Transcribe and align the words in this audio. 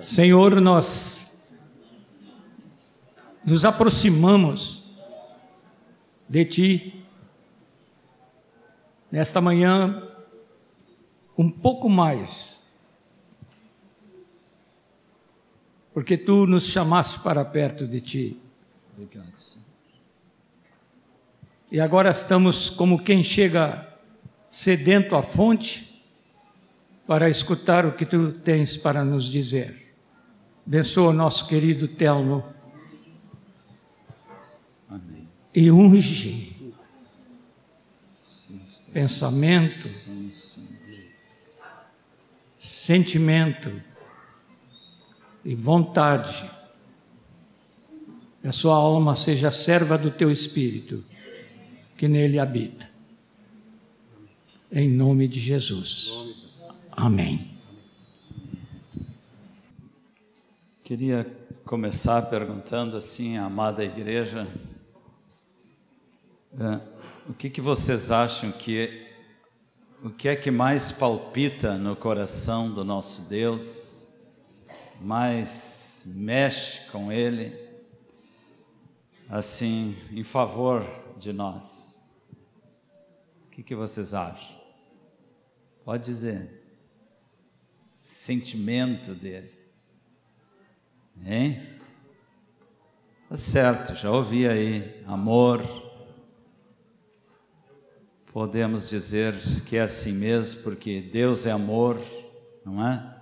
Senhor, 0.00 0.60
nós 0.60 1.44
nos 3.44 3.64
aproximamos 3.64 4.96
de 6.28 6.44
Ti 6.44 7.04
nesta 9.10 9.40
manhã 9.40 10.08
um 11.36 11.50
pouco 11.50 11.88
mais, 11.88 12.86
porque 15.92 16.16
Tu 16.16 16.46
nos 16.46 16.66
chamaste 16.66 17.20
para 17.20 17.44
perto 17.44 17.86
de 17.86 18.00
Ti. 18.00 18.40
Obrigado, 18.94 19.38
Senhor. 19.38 19.66
E 21.70 21.80
agora 21.80 22.10
estamos 22.10 22.70
como 22.70 23.02
quem 23.02 23.22
chega 23.22 23.88
sedento 24.48 25.16
à 25.16 25.22
fonte 25.22 25.91
para 27.06 27.28
escutar 27.28 27.86
o 27.86 27.92
que 27.92 28.06
Tu 28.06 28.32
tens 28.32 28.76
para 28.76 29.04
nos 29.04 29.26
dizer. 29.26 29.94
Abençoa 30.66 31.10
o 31.10 31.12
nosso 31.12 31.46
querido 31.48 31.88
Telmo. 31.88 32.44
Amém. 34.88 35.28
E 35.54 35.70
unge 35.70 36.52
pensamento, 38.92 39.88
sentimento 42.58 43.82
e 45.44 45.54
vontade. 45.54 46.48
Que 48.40 48.48
a 48.48 48.52
sua 48.52 48.74
alma 48.74 49.14
seja 49.14 49.50
serva 49.50 49.96
do 49.96 50.10
teu 50.10 50.30
espírito 50.30 51.04
que 51.96 52.08
nele 52.08 52.38
habita. 52.38 52.90
Em 54.70 54.88
nome 54.88 55.28
de 55.28 55.38
Jesus. 55.38 56.41
Amém. 57.04 57.50
Queria 60.84 61.26
começar 61.64 62.22
perguntando 62.30 62.96
assim, 62.96 63.36
amada 63.36 63.84
igreja, 63.84 64.46
é, 66.54 66.80
o 67.28 67.34
que, 67.34 67.50
que 67.50 67.60
vocês 67.60 68.12
acham 68.12 68.52
que 68.52 69.04
o 70.04 70.10
que 70.10 70.28
é 70.28 70.36
que 70.36 70.48
mais 70.48 70.92
palpita 70.92 71.76
no 71.76 71.96
coração 71.96 72.72
do 72.72 72.84
nosso 72.84 73.28
Deus, 73.28 74.06
mais 75.00 76.04
mexe 76.06 76.88
com 76.88 77.10
Ele, 77.10 77.52
assim, 79.28 79.96
em 80.12 80.22
favor 80.22 80.86
de 81.18 81.32
nós? 81.32 82.00
O 83.44 83.50
que, 83.50 83.64
que 83.64 83.74
vocês 83.74 84.14
acham? 84.14 84.56
Pode 85.84 86.04
dizer. 86.04 86.61
Sentimento 88.12 89.14
dele. 89.14 89.50
Hein? 91.24 91.66
Tá 93.28 93.36
certo, 93.36 93.94
já 93.94 94.10
ouvi 94.10 94.46
aí. 94.46 95.02
Amor. 95.06 95.62
Podemos 98.30 98.88
dizer 98.88 99.34
que 99.66 99.78
é 99.78 99.82
assim 99.82 100.12
mesmo, 100.12 100.62
porque 100.62 101.00
Deus 101.00 101.46
é 101.46 101.50
amor, 101.50 102.00
não 102.64 102.86
é? 102.86 103.16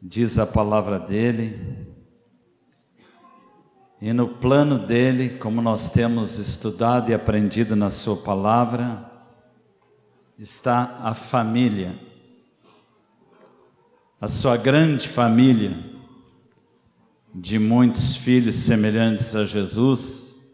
Diz 0.00 0.38
a 0.38 0.46
palavra 0.46 1.00
dele. 1.00 1.86
E 4.00 4.12
no 4.12 4.28
plano 4.28 4.78
dele, 4.78 5.38
como 5.38 5.60
nós 5.60 5.88
temos 5.88 6.38
estudado 6.38 7.10
e 7.10 7.14
aprendido 7.14 7.74
na 7.74 7.90
Sua 7.90 8.16
palavra, 8.16 9.10
está 10.38 11.00
a 11.02 11.14
família, 11.14 12.07
a 14.20 14.26
sua 14.26 14.56
grande 14.56 15.06
família 15.06 15.78
de 17.32 17.56
muitos 17.56 18.16
filhos 18.16 18.56
semelhantes 18.56 19.36
a 19.36 19.46
Jesus, 19.46 20.50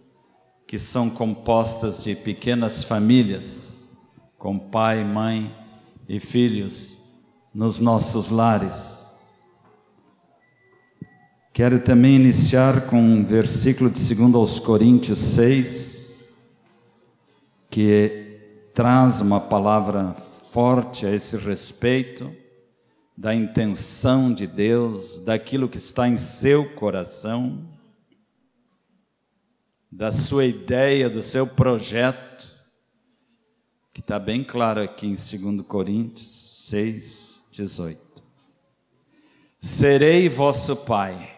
que 0.67 0.79
são 0.79 1.09
compostas 1.09 2.05
de 2.05 2.15
pequenas 2.15 2.85
famílias, 2.85 3.89
com 4.37 4.59
pai, 4.59 5.03
mãe 5.03 5.55
e 6.07 6.21
filhos 6.21 6.99
nos 7.55 7.81
nossos 7.81 8.29
lares. 8.29 9.33
Quero 11.51 11.79
também 11.79 12.17
iniciar 12.17 12.83
com 12.83 13.01
um 13.01 13.25
versículo 13.25 13.89
de 13.89 14.15
2 14.15 14.35
aos 14.35 14.59
Coríntios 14.59 15.21
6, 15.21 16.19
que 17.71 18.41
traz 18.75 19.23
uma 19.23 19.41
palavra 19.41 20.13
forte 20.51 21.07
a 21.07 21.15
esse 21.15 21.39
respeito 21.39 22.44
da 23.17 23.35
intenção 23.35 24.33
de 24.33 24.47
Deus, 24.47 25.21
daquilo 25.21 25.69
que 25.69 25.77
está 25.77 26.09
em 26.09 26.17
seu 26.17 26.75
coração, 26.75 27.69
da 29.91 30.11
sua 30.11 30.45
ideia, 30.45 31.09
do 31.09 31.23
seu 31.23 31.47
projeto, 31.47 32.53
que 33.93 34.01
está 34.01 34.19
bem 34.19 34.43
claro 34.43 34.83
aqui 34.83 35.07
em 35.07 35.15
2 35.15 35.65
Coríntios 35.67 36.67
6, 36.69 37.45
18. 37.53 38.01
Serei 39.61 40.29
vosso 40.29 40.77
Pai, 40.77 41.33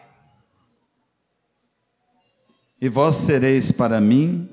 e 2.81 2.89
vós 2.89 3.15
sereis 3.15 3.71
para 3.71 4.01
mim 4.01 4.49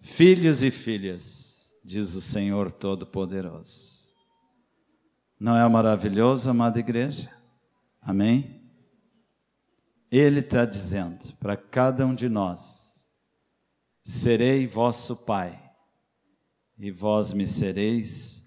filhos 0.00 0.62
e 0.62 0.70
filhas, 0.70 1.74
diz 1.84 2.14
o 2.14 2.20
Senhor 2.20 2.70
Todo-Poderoso. 2.70 3.97
Não 5.38 5.56
é 5.56 5.68
maravilhoso, 5.68 6.50
amada 6.50 6.80
igreja? 6.80 7.30
Amém? 8.00 8.60
Ele 10.10 10.40
está 10.40 10.64
dizendo 10.64 11.32
para 11.38 11.56
cada 11.56 12.06
um 12.06 12.14
de 12.14 12.28
nós: 12.28 13.10
serei 14.02 14.66
vosso 14.66 15.16
Pai, 15.16 15.58
e 16.78 16.90
vós 16.90 17.32
me 17.32 17.46
sereis 17.46 18.38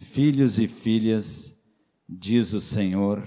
filhos 0.00 0.58
e 0.58 0.66
filhas, 0.66 1.62
diz 2.08 2.52
o 2.52 2.60
Senhor 2.60 3.22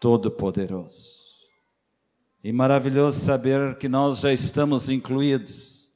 Todo-Poderoso. 0.00 1.14
E 2.42 2.52
maravilhoso 2.52 3.20
saber 3.20 3.78
que 3.78 3.88
nós 3.88 4.20
já 4.20 4.32
estamos 4.32 4.90
incluídos 4.90 5.92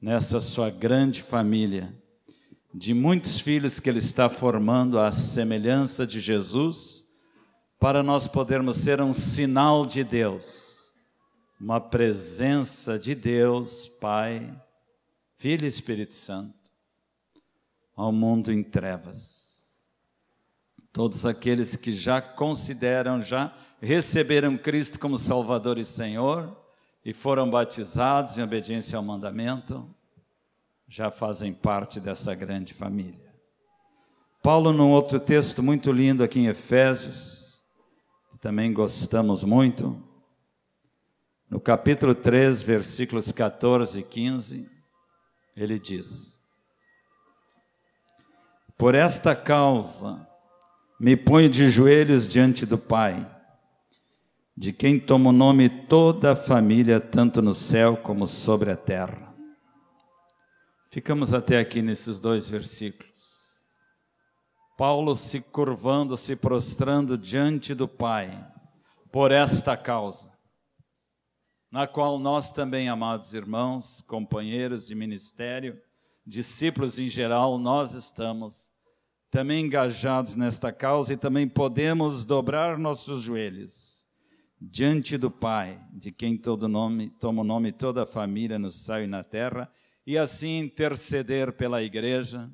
nessa 0.00 0.38
sua 0.38 0.70
grande 0.70 1.22
família 1.22 2.01
de 2.74 2.94
muitos 2.94 3.38
filhos 3.38 3.78
que 3.78 3.90
Ele 3.90 3.98
está 3.98 4.28
formando 4.28 4.98
à 4.98 5.12
semelhança 5.12 6.06
de 6.06 6.20
Jesus, 6.20 7.04
para 7.78 8.02
nós 8.02 8.26
podermos 8.26 8.76
ser 8.76 9.00
um 9.00 9.12
sinal 9.12 9.84
de 9.84 10.02
Deus, 10.02 10.92
uma 11.60 11.80
presença 11.80 12.98
de 12.98 13.14
Deus, 13.14 13.88
Pai, 14.00 14.54
Filho 15.36 15.64
e 15.64 15.68
Espírito 15.68 16.14
Santo, 16.14 16.72
ao 17.94 18.12
mundo 18.12 18.50
em 18.50 18.62
trevas. 18.62 19.60
Todos 20.92 21.26
aqueles 21.26 21.76
que 21.76 21.92
já 21.92 22.22
consideram, 22.22 23.20
já 23.20 23.52
receberam 23.80 24.56
Cristo 24.56 24.98
como 24.98 25.18
Salvador 25.18 25.78
e 25.78 25.84
Senhor 25.84 26.56
e 27.04 27.12
foram 27.12 27.50
batizados 27.50 28.38
em 28.38 28.42
obediência 28.42 28.96
ao 28.96 29.02
mandamento, 29.02 29.88
já 30.94 31.10
fazem 31.10 31.54
parte 31.54 31.98
dessa 31.98 32.34
grande 32.34 32.74
família. 32.74 33.32
Paulo, 34.42 34.74
num 34.74 34.90
outro 34.90 35.18
texto 35.18 35.62
muito 35.62 35.90
lindo 35.90 36.22
aqui 36.22 36.40
em 36.40 36.48
Efésios, 36.48 37.62
que 38.30 38.36
também 38.36 38.74
gostamos 38.74 39.42
muito, 39.42 39.98
no 41.48 41.58
capítulo 41.58 42.14
3, 42.14 42.62
versículos 42.62 43.32
14 43.32 44.00
e 44.00 44.02
15, 44.02 44.70
ele 45.56 45.78
diz: 45.78 46.38
Por 48.76 48.94
esta 48.94 49.34
causa 49.34 50.28
me 51.00 51.16
ponho 51.16 51.48
de 51.48 51.70
joelhos 51.70 52.28
diante 52.28 52.66
do 52.66 52.76
Pai, 52.76 53.26
de 54.54 54.74
quem 54.74 55.00
toma 55.00 55.30
o 55.30 55.32
nome 55.32 55.70
toda 55.70 56.32
a 56.32 56.36
família, 56.36 57.00
tanto 57.00 57.40
no 57.40 57.54
céu 57.54 57.96
como 57.96 58.26
sobre 58.26 58.70
a 58.70 58.76
terra 58.76 59.31
Ficamos 60.92 61.32
até 61.32 61.58
aqui 61.58 61.80
nesses 61.80 62.18
dois 62.18 62.50
versículos. 62.50 63.56
Paulo 64.76 65.14
se 65.14 65.40
curvando, 65.40 66.18
se 66.18 66.36
prostrando 66.36 67.16
diante 67.16 67.74
do 67.74 67.88
Pai, 67.88 68.46
por 69.10 69.32
esta 69.32 69.74
causa, 69.74 70.30
na 71.70 71.86
qual 71.86 72.18
nós 72.18 72.52
também, 72.52 72.90
amados 72.90 73.32
irmãos, 73.32 74.02
companheiros 74.02 74.86
de 74.86 74.94
ministério, 74.94 75.80
discípulos 76.26 76.98
em 76.98 77.08
geral, 77.08 77.56
nós 77.56 77.94
estamos 77.94 78.70
também 79.30 79.64
engajados 79.64 80.36
nesta 80.36 80.70
causa 80.70 81.14
e 81.14 81.16
também 81.16 81.48
podemos 81.48 82.26
dobrar 82.26 82.76
nossos 82.76 83.22
joelhos 83.22 84.04
diante 84.60 85.16
do 85.16 85.30
Pai, 85.30 85.80
de 85.90 86.12
quem 86.12 86.36
todo 86.36 86.68
nome, 86.68 87.08
toma 87.08 87.40
o 87.40 87.44
nome 87.44 87.72
toda 87.72 88.02
a 88.02 88.06
família 88.06 88.58
no 88.58 88.70
céu 88.70 89.02
e 89.02 89.06
na 89.06 89.24
terra, 89.24 89.72
e 90.06 90.18
assim 90.18 90.58
interceder 90.58 91.52
pela 91.52 91.82
igreja, 91.82 92.50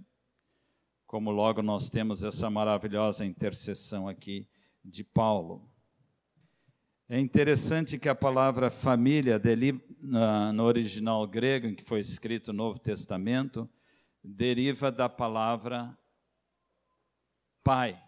como 1.07 1.31
logo 1.31 1.63
nós 1.63 1.89
temos 1.89 2.23
essa 2.23 2.51
maravilhosa 2.51 3.25
intercessão 3.25 4.07
aqui 4.09 4.47
de 4.85 5.03
Paulo, 5.03 5.71
É 7.11 7.19
interessante 7.19 7.99
que 7.99 8.07
a 8.07 8.15
palavra 8.15 8.71
família, 8.71 9.41
no 10.53 10.63
original 10.63 11.27
grego, 11.27 11.67
em 11.67 11.75
que 11.75 11.83
foi 11.83 12.01
escrito 12.01 12.49
o 12.49 12.53
Novo 12.53 12.79
Testamento, 12.79 13.67
deriva 14.23 14.93
da 14.93 15.09
palavra 15.09 15.97
pai. 17.65 17.99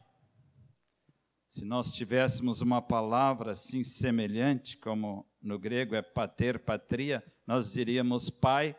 Se 1.48 1.64
nós 1.64 1.94
tivéssemos 1.94 2.60
uma 2.60 2.82
palavra 2.82 3.52
assim 3.52 3.82
semelhante, 3.82 4.76
como 4.76 5.26
no 5.40 5.58
grego 5.58 5.94
é 5.94 6.02
pater, 6.02 6.58
patria, 6.58 7.24
nós 7.46 7.72
diríamos 7.72 8.28
pai, 8.28 8.76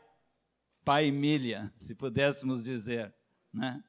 pai 0.84 1.12
milha, 1.12 1.72
se 1.76 1.96
pudéssemos 1.96 2.64
dizer, 2.64 3.14
né? 3.54 3.84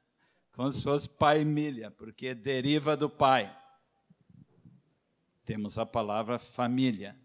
Como 0.53 0.69
se 0.69 0.83
fosse 0.83 1.09
pai 1.09 1.43
milha, 1.43 1.89
porque 1.91 2.35
deriva 2.35 2.95
do 2.95 3.09
pai. 3.09 3.55
Temos 5.43 5.77
a 5.77 5.85
palavra 5.85 6.37
família, 6.37 7.19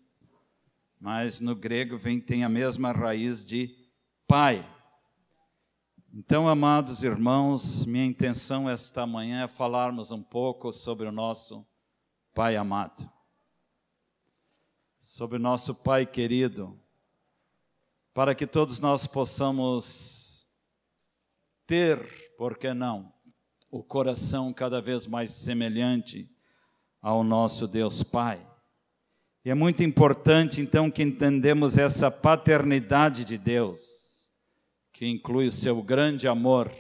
mas 0.98 1.38
no 1.38 1.54
grego 1.54 1.96
vem 1.96 2.20
tem 2.20 2.42
a 2.42 2.48
mesma 2.48 2.90
raiz 2.90 3.44
de 3.44 3.74
pai. 4.26 4.66
Então, 6.12 6.48
amados 6.48 7.04
irmãos, 7.04 7.84
minha 7.84 8.04
intenção 8.04 8.68
esta 8.68 9.06
manhã 9.06 9.44
é 9.44 9.48
falarmos 9.48 10.10
um 10.10 10.22
pouco 10.22 10.72
sobre 10.72 11.06
o 11.06 11.12
nosso 11.12 11.66
Pai 12.32 12.56
amado, 12.56 13.10
sobre 15.00 15.36
o 15.36 15.40
nosso 15.40 15.74
Pai 15.74 16.06
querido, 16.06 16.80
para 18.18 18.34
que 18.34 18.48
todos 18.48 18.80
nós 18.80 19.06
possamos 19.06 20.44
ter, 21.68 22.04
por 22.36 22.58
que 22.58 22.74
não, 22.74 23.12
o 23.70 23.80
coração 23.80 24.52
cada 24.52 24.82
vez 24.82 25.06
mais 25.06 25.30
semelhante 25.30 26.28
ao 27.00 27.22
nosso 27.22 27.68
Deus 27.68 28.02
Pai. 28.02 28.44
E 29.44 29.50
é 29.50 29.54
muito 29.54 29.84
importante, 29.84 30.60
então, 30.60 30.90
que 30.90 31.00
entendemos 31.00 31.78
essa 31.78 32.10
paternidade 32.10 33.24
de 33.24 33.38
Deus, 33.38 34.32
que 34.92 35.06
inclui 35.06 35.46
o 35.46 35.52
seu 35.52 35.80
grande 35.80 36.26
amor, 36.26 36.72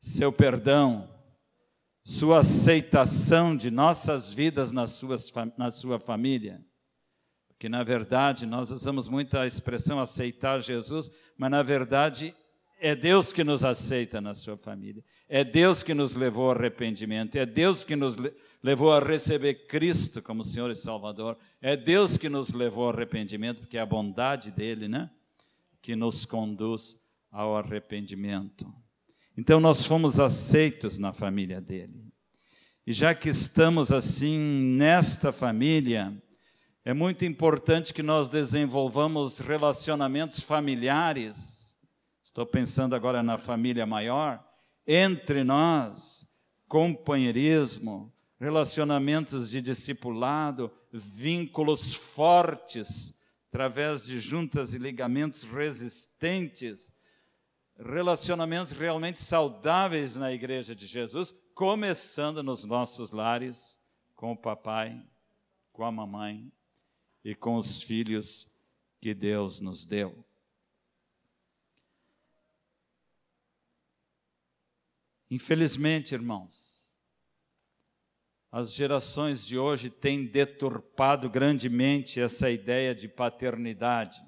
seu 0.00 0.32
perdão, 0.32 1.14
sua 2.02 2.38
aceitação 2.38 3.54
de 3.54 3.70
nossas 3.70 4.32
vidas 4.32 4.72
na, 4.72 4.86
suas, 4.86 5.30
na 5.58 5.70
sua 5.70 6.00
família. 6.00 6.66
Porque, 7.58 7.68
na 7.68 7.82
verdade, 7.82 8.46
nós 8.46 8.70
usamos 8.70 9.08
muito 9.08 9.36
a 9.36 9.44
expressão 9.44 9.98
aceitar 9.98 10.60
Jesus, 10.60 11.10
mas, 11.36 11.50
na 11.50 11.60
verdade, 11.60 12.32
é 12.78 12.94
Deus 12.94 13.32
que 13.32 13.42
nos 13.42 13.64
aceita 13.64 14.20
na 14.20 14.32
sua 14.32 14.56
família. 14.56 15.04
É 15.28 15.42
Deus 15.42 15.82
que 15.82 15.92
nos 15.92 16.14
levou 16.14 16.44
ao 16.44 16.56
arrependimento. 16.56 17.34
É 17.34 17.44
Deus 17.44 17.82
que 17.82 17.96
nos 17.96 18.14
levou 18.62 18.92
a 18.92 19.00
receber 19.00 19.66
Cristo 19.66 20.22
como 20.22 20.44
Senhor 20.44 20.70
e 20.70 20.76
Salvador. 20.76 21.36
É 21.60 21.76
Deus 21.76 22.16
que 22.16 22.28
nos 22.28 22.52
levou 22.52 22.84
ao 22.84 22.94
arrependimento, 22.94 23.62
porque 23.62 23.76
é 23.76 23.80
a 23.80 23.86
bondade 23.86 24.52
dele, 24.52 24.86
né? 24.86 25.10
Que 25.82 25.96
nos 25.96 26.24
conduz 26.24 26.96
ao 27.28 27.56
arrependimento. 27.56 28.72
Então 29.36 29.58
nós 29.58 29.84
fomos 29.84 30.20
aceitos 30.20 30.96
na 30.96 31.12
família 31.12 31.60
dele. 31.60 32.06
E 32.86 32.92
já 32.92 33.16
que 33.16 33.28
estamos 33.28 33.90
assim 33.90 34.38
nesta 34.38 35.32
família, 35.32 36.16
é 36.88 36.94
muito 36.94 37.22
importante 37.26 37.92
que 37.92 38.02
nós 38.02 38.30
desenvolvamos 38.30 39.40
relacionamentos 39.40 40.40
familiares. 40.40 41.76
Estou 42.24 42.46
pensando 42.46 42.96
agora 42.96 43.22
na 43.22 43.36
família 43.36 43.84
maior, 43.84 44.42
entre 44.86 45.44
nós, 45.44 46.26
companheirismo, 46.66 48.10
relacionamentos 48.40 49.50
de 49.50 49.60
discipulado, 49.60 50.72
vínculos 50.90 51.92
fortes, 51.92 53.14
através 53.48 54.06
de 54.06 54.18
juntas 54.18 54.72
e 54.72 54.78
ligamentos 54.78 55.44
resistentes, 55.44 56.90
relacionamentos 57.78 58.72
realmente 58.72 59.20
saudáveis 59.20 60.16
na 60.16 60.32
igreja 60.32 60.74
de 60.74 60.86
Jesus, 60.86 61.34
começando 61.54 62.42
nos 62.42 62.64
nossos 62.64 63.10
lares, 63.10 63.78
com 64.16 64.32
o 64.32 64.36
papai, 64.38 64.98
com 65.70 65.84
a 65.84 65.92
mamãe 65.92 66.50
e 67.24 67.34
com 67.34 67.56
os 67.56 67.82
filhos 67.82 68.46
que 69.00 69.14
Deus 69.14 69.60
nos 69.60 69.84
deu. 69.84 70.24
Infelizmente, 75.30 76.14
irmãos, 76.14 76.90
as 78.50 78.72
gerações 78.72 79.46
de 79.46 79.58
hoje 79.58 79.90
têm 79.90 80.24
deturpado 80.24 81.28
grandemente 81.28 82.18
essa 82.18 82.50
ideia 82.50 82.94
de 82.94 83.06
paternidade. 83.06 84.22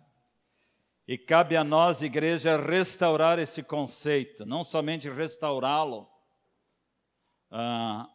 E 1.09 1.17
cabe 1.17 1.57
a 1.57 1.65
nós, 1.65 2.03
igreja, 2.03 2.57
restaurar 2.57 3.39
esse 3.39 3.63
conceito, 3.63 4.45
não 4.45 4.63
somente 4.63 5.09
restaurá-lo, 5.09 6.09
ah, 7.51 8.09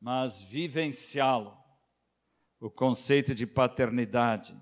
mas 0.00 0.42
vivenciá-lo, 0.42 1.56
o 2.66 2.70
conceito 2.70 3.34
de 3.34 3.46
paternidade. 3.46 4.56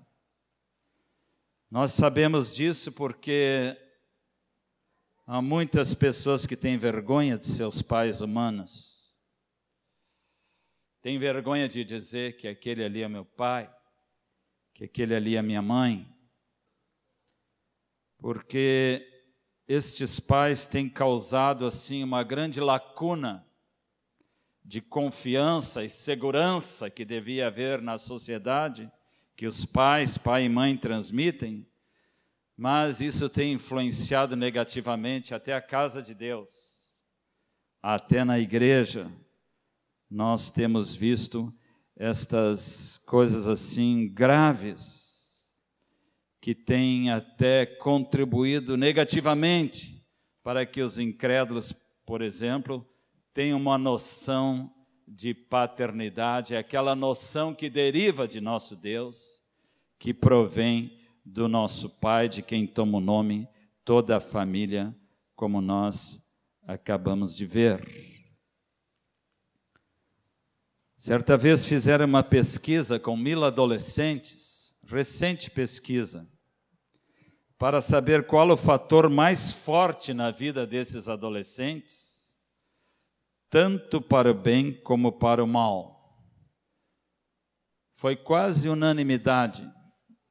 Nós 1.71 1.91
sabemos 1.93 2.53
disso 2.53 2.91
porque 2.91 3.77
Há 5.25 5.41
muitas 5.41 5.95
pessoas 5.95 6.45
que 6.45 6.57
têm 6.57 6.77
vergonha 6.77 7.37
de 7.37 7.45
seus 7.45 7.81
pais 7.81 8.19
humanos. 8.19 9.15
Tem 11.01 11.17
vergonha 11.17 11.65
de 11.65 11.85
dizer 11.85 12.35
que 12.35 12.45
aquele 12.45 12.83
ali 12.83 13.03
é 13.03 13.07
meu 13.07 13.23
pai, 13.23 13.73
que 14.73 14.83
aquele 14.83 15.15
ali 15.15 15.37
é 15.37 15.41
minha 15.41 15.61
mãe. 15.61 16.13
Porque 18.17 19.07
estes 19.65 20.19
pais 20.19 20.67
têm 20.67 20.89
causado 20.89 21.65
assim 21.65 22.03
uma 22.03 22.21
grande 22.21 22.59
lacuna 22.59 23.47
de 24.63 24.81
confiança 24.81 25.83
e 25.83 25.89
segurança 25.89 26.89
que 26.89 27.03
devia 27.03 27.47
haver 27.47 27.81
na 27.81 27.97
sociedade, 27.97 28.89
que 29.35 29.45
os 29.45 29.65
pais, 29.65 30.17
pai 30.17 30.45
e 30.45 30.49
mãe 30.49 30.77
transmitem, 30.77 31.67
mas 32.55 33.01
isso 33.01 33.27
tem 33.27 33.53
influenciado 33.53 34.35
negativamente 34.35 35.33
até 35.33 35.53
a 35.53 35.61
casa 35.61 36.01
de 36.01 36.13
Deus, 36.13 36.93
até 37.81 38.23
na 38.23 38.39
igreja. 38.39 39.11
Nós 40.09 40.51
temos 40.51 40.95
visto 40.95 41.53
estas 41.95 42.99
coisas 42.99 43.47
assim 43.47 44.07
graves 44.07 45.03
que 46.39 46.53
têm 46.53 47.09
até 47.11 47.65
contribuído 47.65 48.77
negativamente 48.77 50.05
para 50.43 50.65
que 50.65 50.81
os 50.81 50.99
incrédulos, 50.99 51.73
por 52.05 52.21
exemplo, 52.21 52.85
tenham 53.33 53.59
uma 53.59 53.77
noção 53.77 54.71
de 55.07 55.33
paternidade, 55.33 56.55
aquela 56.55 56.95
noção 56.95 57.53
que 57.53 57.69
deriva 57.69 58.27
de 58.27 58.39
nosso 58.39 58.75
Deus, 58.75 59.41
que 59.97 60.13
provém 60.13 60.99
do 61.25 61.47
nosso 61.47 61.89
Pai, 61.89 62.29
de 62.29 62.41
quem 62.41 62.67
toma 62.67 62.99
o 62.99 63.01
nome 63.01 63.47
toda 63.83 64.17
a 64.17 64.21
família, 64.21 64.95
como 65.35 65.61
nós 65.61 66.25
acabamos 66.67 67.35
de 67.35 67.45
ver. 67.45 67.83
Certa 70.95 71.35
vez 71.35 71.65
fizeram 71.65 72.05
uma 72.05 72.23
pesquisa 72.23 72.99
com 72.99 73.17
mil 73.17 73.43
adolescentes, 73.43 74.73
recente 74.85 75.49
pesquisa, 75.51 76.29
para 77.57 77.81
saber 77.81 78.25
qual 78.25 78.49
o 78.49 78.57
fator 78.57 79.09
mais 79.09 79.51
forte 79.51 80.13
na 80.13 80.31
vida 80.31 80.65
desses 80.65 81.09
adolescentes, 81.09 82.12
tanto 83.53 84.01
para 84.01 84.31
o 84.31 84.33
bem 84.33 84.73
como 84.81 85.11
para 85.11 85.43
o 85.43 85.45
mal. 85.47 86.17
Foi 87.93 88.15
quase 88.15 88.67
unanimidade 88.67 89.71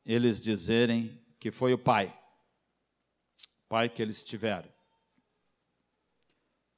eles 0.05 0.41
dizerem 0.41 1.25
que 1.39 1.53
foi 1.53 1.73
o 1.73 1.79
pai, 1.79 2.13
pai 3.69 3.89
que 3.89 4.03
eles 4.03 4.25
tiveram. 4.25 4.69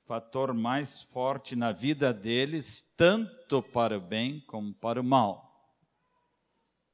Fator 0.04 0.52
mais 0.52 1.02
forte 1.02 1.56
na 1.56 1.72
vida 1.72 2.12
deles, 2.12 2.92
tanto 2.94 3.62
para 3.62 3.96
o 3.96 4.00
bem 4.02 4.42
como 4.42 4.74
para 4.74 5.00
o 5.00 5.04
mal. 5.04 5.50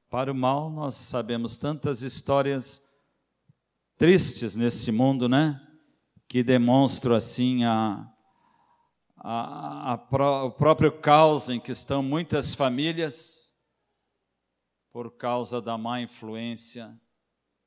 Para 0.08 0.30
o 0.30 0.34
mal, 0.34 0.70
nós 0.70 0.94
sabemos 0.94 1.58
tantas 1.58 2.02
histórias 2.02 2.80
tristes 3.96 4.54
nesse 4.54 4.92
mundo, 4.92 5.28
né? 5.28 5.60
Que 6.28 6.44
demonstram 6.44 7.16
assim 7.16 7.64
a, 7.64 8.08
a, 9.22 9.92
a, 9.92 10.44
o 10.44 10.50
próprio 10.50 10.90
caos 10.90 11.50
em 11.50 11.60
que 11.60 11.72
estão 11.72 12.02
muitas 12.02 12.54
famílias 12.54 13.54
por 14.90 15.16
causa 15.16 15.60
da 15.60 15.76
má 15.76 16.00
influência 16.00 16.98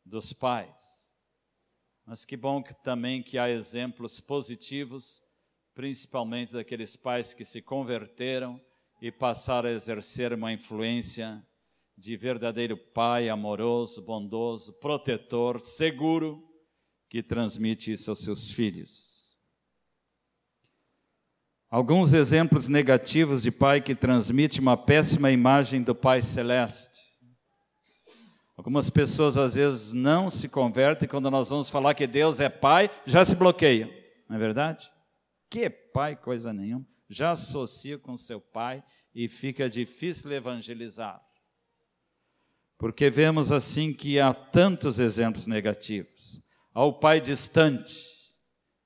dos 0.04 0.34
pais. 0.34 1.08
Mas 2.06 2.26
que 2.26 2.36
bom 2.36 2.62
que 2.62 2.74
também 2.74 3.22
que 3.22 3.38
há 3.38 3.50
exemplos 3.50 4.20
positivos, 4.20 5.22
principalmente 5.76 6.54
daqueles 6.54 6.96
pais 6.96 7.34
que 7.34 7.46
se 7.46 7.62
converteram 7.62 8.60
e 9.00 9.12
passar 9.12 9.66
a 9.66 9.72
exercer 9.72 10.34
uma 10.34 10.52
influência 10.52 11.46
de 11.96 12.18
verdadeiro 12.18 12.76
pai 12.76 13.30
amoroso, 13.30 14.02
bondoso, 14.02 14.74
protetor, 14.74 15.60
seguro, 15.60 16.44
que 17.08 17.22
transmite 17.22 17.92
isso 17.92 18.10
aos 18.10 18.20
seus 18.20 18.52
filhos. 18.52 19.13
Alguns 21.74 22.14
exemplos 22.14 22.70
negativos 22.70 23.42
de 23.42 23.50
pai 23.50 23.82
que 23.82 23.96
transmite 23.96 24.60
uma 24.60 24.78
péssima 24.78 25.32
imagem 25.32 25.82
do 25.82 25.96
Pai 25.96 26.22
Celeste. 26.22 27.02
Algumas 28.56 28.92
pessoas 28.92 29.40
às 29.40 29.56
vezes 29.56 29.92
não 29.92 30.30
se 30.30 30.48
convertem 30.48 31.10
quando 31.10 31.32
nós 31.32 31.50
vamos 31.50 31.72
falar 31.72 31.96
que 31.96 32.06
Deus 32.06 32.40
é 32.40 32.48
Pai, 32.48 32.92
já 33.08 33.26
se 33.26 33.36
bloqueiam, 33.36 33.90
não 34.30 34.36
é 34.36 34.40
verdade? 34.40 34.88
Que 35.50 35.68
Pai, 35.68 36.16
coisa 36.16 36.54
nenhuma. 36.54 36.86
Já 37.10 37.32
associa 37.32 37.98
com 37.98 38.16
seu 38.16 38.40
Pai 38.40 38.84
e 39.16 39.28
fica 39.28 39.68
difícil 39.68 40.32
evangelizar. 40.32 41.20
Porque 42.78 43.10
vemos 43.10 43.52
assim 43.52 43.92
que 43.92 44.20
há 44.20 44.32
tantos 44.32 45.00
exemplos 45.00 45.48
negativos. 45.48 46.40
Ao 46.72 47.00
Pai 47.00 47.20
distante. 47.20 47.96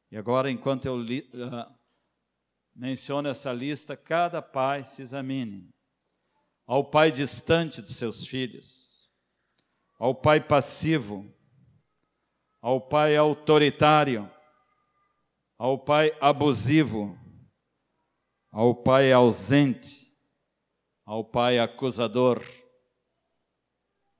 E 0.09 0.15
agora, 0.15 0.49
enquanto 0.49 0.85
eu 0.85 0.97
li, 0.97 1.29
uh, 1.33 1.76
menciono 2.77 3.27
essa 3.27 3.51
lista, 3.51 3.97
cada 3.97 4.39
pai 4.39 4.83
se 4.83 5.01
examine. 5.01 5.73
Ao 6.65 6.83
pai 6.83 7.11
distante 7.11 7.81
de 7.81 7.91
seus 7.93 8.27
filhos, 8.27 9.09
ao 9.97 10.13
pai 10.13 10.39
passivo, 10.39 11.33
ao 12.61 12.79
pai 12.79 13.15
autoritário, 13.15 14.29
ao 15.57 15.79
pai 15.79 16.15
abusivo, 16.21 17.17
ao 18.51 18.75
pai 18.75 19.11
ausente, 19.11 20.15
ao 21.05 21.23
pai 21.23 21.57
acusador, 21.57 22.43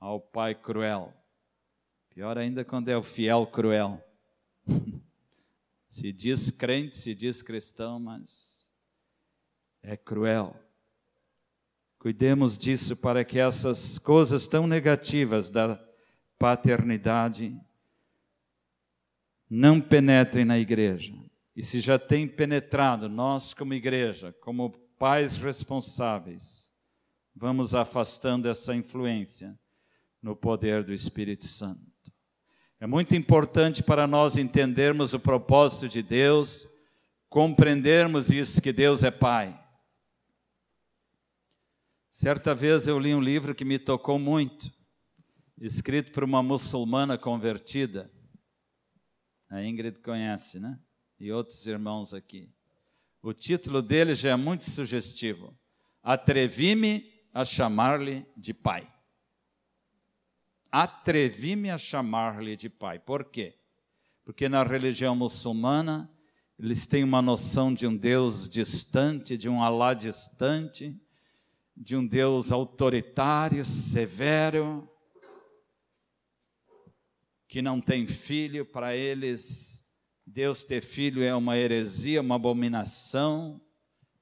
ao 0.00 0.20
pai 0.20 0.54
cruel. 0.54 1.14
Pior 2.08 2.36
ainda 2.38 2.64
quando 2.64 2.88
é 2.88 2.96
o 2.96 3.02
fiel 3.02 3.46
cruel. 3.46 4.02
Se 5.98 6.12
diz 6.12 6.52
crente, 6.52 6.96
se 6.96 7.12
diz 7.12 7.42
cristão, 7.42 7.98
mas 7.98 8.70
é 9.82 9.96
cruel. 9.96 10.54
Cuidemos 11.98 12.56
disso 12.56 12.94
para 12.94 13.24
que 13.24 13.36
essas 13.36 13.98
coisas 13.98 14.46
tão 14.46 14.64
negativas 14.64 15.50
da 15.50 15.76
paternidade 16.38 17.60
não 19.50 19.80
penetrem 19.80 20.44
na 20.44 20.56
igreja. 20.56 21.12
E 21.56 21.64
se 21.64 21.80
já 21.80 21.98
tem 21.98 22.28
penetrado, 22.28 23.08
nós, 23.08 23.52
como 23.52 23.74
igreja, 23.74 24.32
como 24.34 24.70
pais 25.00 25.36
responsáveis, 25.36 26.70
vamos 27.34 27.74
afastando 27.74 28.48
essa 28.48 28.72
influência 28.72 29.58
no 30.22 30.36
poder 30.36 30.84
do 30.84 30.94
Espírito 30.94 31.46
Santo. 31.46 31.97
É 32.80 32.86
muito 32.86 33.16
importante 33.16 33.82
para 33.82 34.06
nós 34.06 34.36
entendermos 34.36 35.12
o 35.12 35.18
propósito 35.18 35.88
de 35.88 36.00
Deus, 36.00 36.68
compreendermos 37.28 38.30
isso, 38.30 38.62
que 38.62 38.72
Deus 38.72 39.02
é 39.02 39.10
Pai. 39.10 39.58
Certa 42.08 42.54
vez 42.54 42.86
eu 42.86 42.96
li 42.96 43.12
um 43.12 43.20
livro 43.20 43.52
que 43.52 43.64
me 43.64 43.80
tocou 43.80 44.16
muito, 44.16 44.72
escrito 45.60 46.12
por 46.12 46.22
uma 46.22 46.40
muçulmana 46.40 47.18
convertida. 47.18 48.12
A 49.50 49.60
Ingrid 49.64 49.98
conhece, 49.98 50.60
né? 50.60 50.78
E 51.18 51.32
outros 51.32 51.66
irmãos 51.66 52.14
aqui. 52.14 52.48
O 53.20 53.32
título 53.32 53.82
dele 53.82 54.14
já 54.14 54.30
é 54.30 54.36
muito 54.36 54.70
sugestivo. 54.70 55.52
Atrevi-me 56.00 57.04
a 57.34 57.44
chamar-lhe 57.44 58.24
de 58.36 58.54
pai 58.54 58.88
atrevi-me 60.70 61.70
a 61.70 61.78
chamar-lhe 61.78 62.56
de 62.56 62.68
pai. 62.68 62.98
Por 62.98 63.24
quê? 63.24 63.56
Porque 64.24 64.48
na 64.48 64.62
religião 64.62 65.16
muçulmana 65.16 66.10
eles 66.58 66.86
têm 66.86 67.04
uma 67.04 67.22
noção 67.22 67.72
de 67.72 67.86
um 67.86 67.96
Deus 67.96 68.48
distante, 68.48 69.36
de 69.36 69.48
um 69.48 69.62
Alá 69.62 69.94
distante, 69.94 71.00
de 71.76 71.96
um 71.96 72.04
Deus 72.04 72.50
autoritário, 72.50 73.64
severo, 73.64 74.90
que 77.46 77.62
não 77.62 77.80
tem 77.80 78.06
filho, 78.06 78.66
para 78.66 78.94
eles 78.94 79.86
Deus 80.26 80.64
ter 80.64 80.82
filho 80.82 81.22
é 81.22 81.34
uma 81.34 81.56
heresia, 81.56 82.20
uma 82.20 82.34
abominação, 82.34 83.60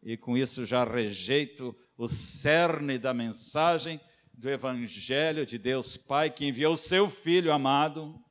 e 0.02 0.16
com 0.16 0.36
isso 0.36 0.64
já 0.64 0.84
rejeito 0.84 1.74
o 1.96 2.06
cerne 2.06 2.98
da 2.98 3.12
mensagem 3.12 4.00
do 4.36 4.50
Evangelho 4.50 5.46
de 5.46 5.56
Deus 5.56 5.96
Pai, 5.96 6.28
que 6.28 6.44
enviou 6.44 6.74
o 6.74 6.76
seu 6.76 7.08
Filho 7.08 7.50
amado 7.50 8.22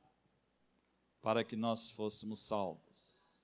para 1.20 1.42
que 1.42 1.56
nós 1.56 1.90
fôssemos 1.90 2.46
salvos. 2.46 3.40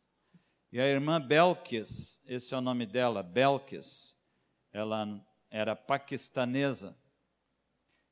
E 0.71 0.81
a 0.81 0.87
irmã 0.87 1.21
Belkis, 1.21 2.21
esse 2.25 2.55
é 2.55 2.57
o 2.57 2.61
nome 2.61 2.87
dela, 2.87 3.21
Belkis, 3.21 4.17
ela 4.73 5.21
era 5.51 5.75
paquistanesa, 5.75 6.97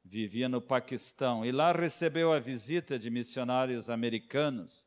vivia 0.05 0.49
no 0.49 0.61
Paquistão, 0.61 1.47
e 1.47 1.53
lá 1.53 1.73
recebeu 1.73 2.33
a 2.33 2.41
visita 2.41 2.99
de 2.99 3.09
missionários 3.09 3.89
americanos, 3.89 4.85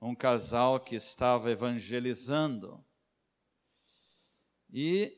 um 0.00 0.14
casal 0.14 0.78
que 0.78 0.94
estava 0.94 1.50
evangelizando. 1.50 2.84
E 4.70 5.17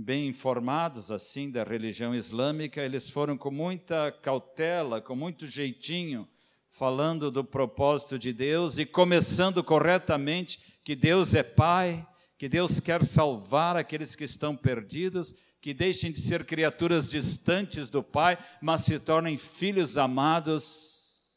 bem 0.00 0.28
informados 0.28 1.10
assim 1.10 1.50
da 1.50 1.64
religião 1.64 2.14
islâmica, 2.14 2.80
eles 2.80 3.10
foram 3.10 3.36
com 3.36 3.50
muita 3.50 4.12
cautela, 4.12 5.00
com 5.00 5.16
muito 5.16 5.44
jeitinho, 5.44 6.28
falando 6.70 7.32
do 7.32 7.42
propósito 7.42 8.16
de 8.16 8.32
Deus 8.32 8.78
e 8.78 8.86
começando 8.86 9.62
corretamente 9.64 10.78
que 10.84 10.94
Deus 10.94 11.34
é 11.34 11.42
Pai, 11.42 12.06
que 12.38 12.48
Deus 12.48 12.78
quer 12.78 13.04
salvar 13.04 13.76
aqueles 13.76 14.14
que 14.14 14.22
estão 14.22 14.56
perdidos, 14.56 15.34
que 15.60 15.74
deixem 15.74 16.12
de 16.12 16.20
ser 16.20 16.46
criaturas 16.46 17.10
distantes 17.10 17.90
do 17.90 18.00
Pai, 18.00 18.38
mas 18.62 18.82
se 18.82 19.00
tornem 19.00 19.36
filhos 19.36 19.98
amados 19.98 21.34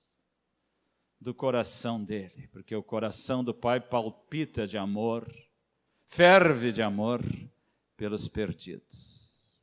do 1.19 1.33
coração 1.33 2.03
dele, 2.03 2.47
porque 2.51 2.75
o 2.75 2.83
coração 2.83 3.43
do 3.43 3.55
Pai 3.55 3.79
palpita 3.79 4.67
de 4.67 4.77
amor, 4.77 5.27
ferve 6.05 6.71
de 6.71 6.83
amor 6.83 7.23
pelos 8.01 8.27
perdidos. 8.27 9.59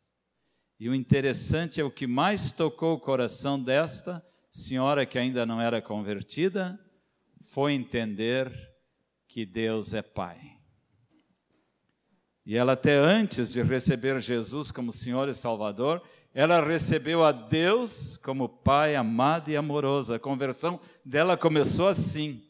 E 0.79 0.89
o 0.89 0.95
interessante 0.95 1.81
é 1.81 1.85
o 1.85 1.91
que 1.91 2.07
mais 2.07 2.53
tocou 2.53 2.95
o 2.95 3.01
coração 3.01 3.61
desta 3.61 4.25
senhora 4.49 5.05
que 5.05 5.19
ainda 5.19 5.45
não 5.45 5.61
era 5.61 5.83
convertida, 5.83 6.79
foi 7.41 7.73
entender 7.73 8.49
que 9.27 9.45
Deus 9.45 9.93
é 9.93 10.03
Pai. 10.03 10.39
E 12.47 12.57
ela, 12.57 12.75
até 12.75 12.97
antes 12.97 13.55
de 13.55 13.61
receber 13.61 14.21
Jesus 14.21 14.71
como 14.71 14.93
Senhor 14.93 15.29
e 15.29 15.35
Salvador, 15.35 16.01
ela 16.33 16.65
recebeu 16.65 17.25
a 17.25 17.33
Deus 17.33 18.17
como 18.19 18.49
Pai 18.49 18.95
amado 18.95 19.51
e 19.51 19.57
amoroso. 19.57 20.15
A 20.15 20.19
conversão 20.21 20.81
dela 21.05 21.37
começou 21.37 21.89
assim, 21.89 22.41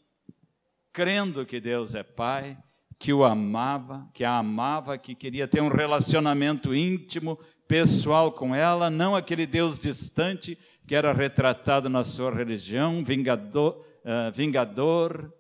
crendo 0.93 1.47
que 1.47 1.59
Deus 1.59 1.95
é 1.95 2.03
Pai, 2.03 2.59
que 2.99 3.13
o 3.13 3.25
amava, 3.25 4.09
que 4.13 4.25
a 4.25 4.39
amava, 4.39 4.99
que 4.99 5.15
queria 5.15 5.47
ter 5.47 5.63
um 5.63 5.69
relacionamento 5.69 6.75
íntimo, 6.75 7.39
pessoal 7.69 8.33
com 8.33 8.55
ela, 8.55 8.91
não 8.91 9.15
aquele 9.15 9.47
Deus 9.47 9.79
distante 9.79 10.59
que 10.87 10.95
era 10.95 11.13
retratado 11.13 11.89
na 11.89 12.03
sua 12.03 12.35
religião, 12.35 13.05
vingador, 13.05 13.85
uh, 14.01 14.33
vingador 14.33 15.33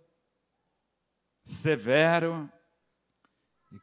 severo. 1.42 2.48
E 3.72 3.78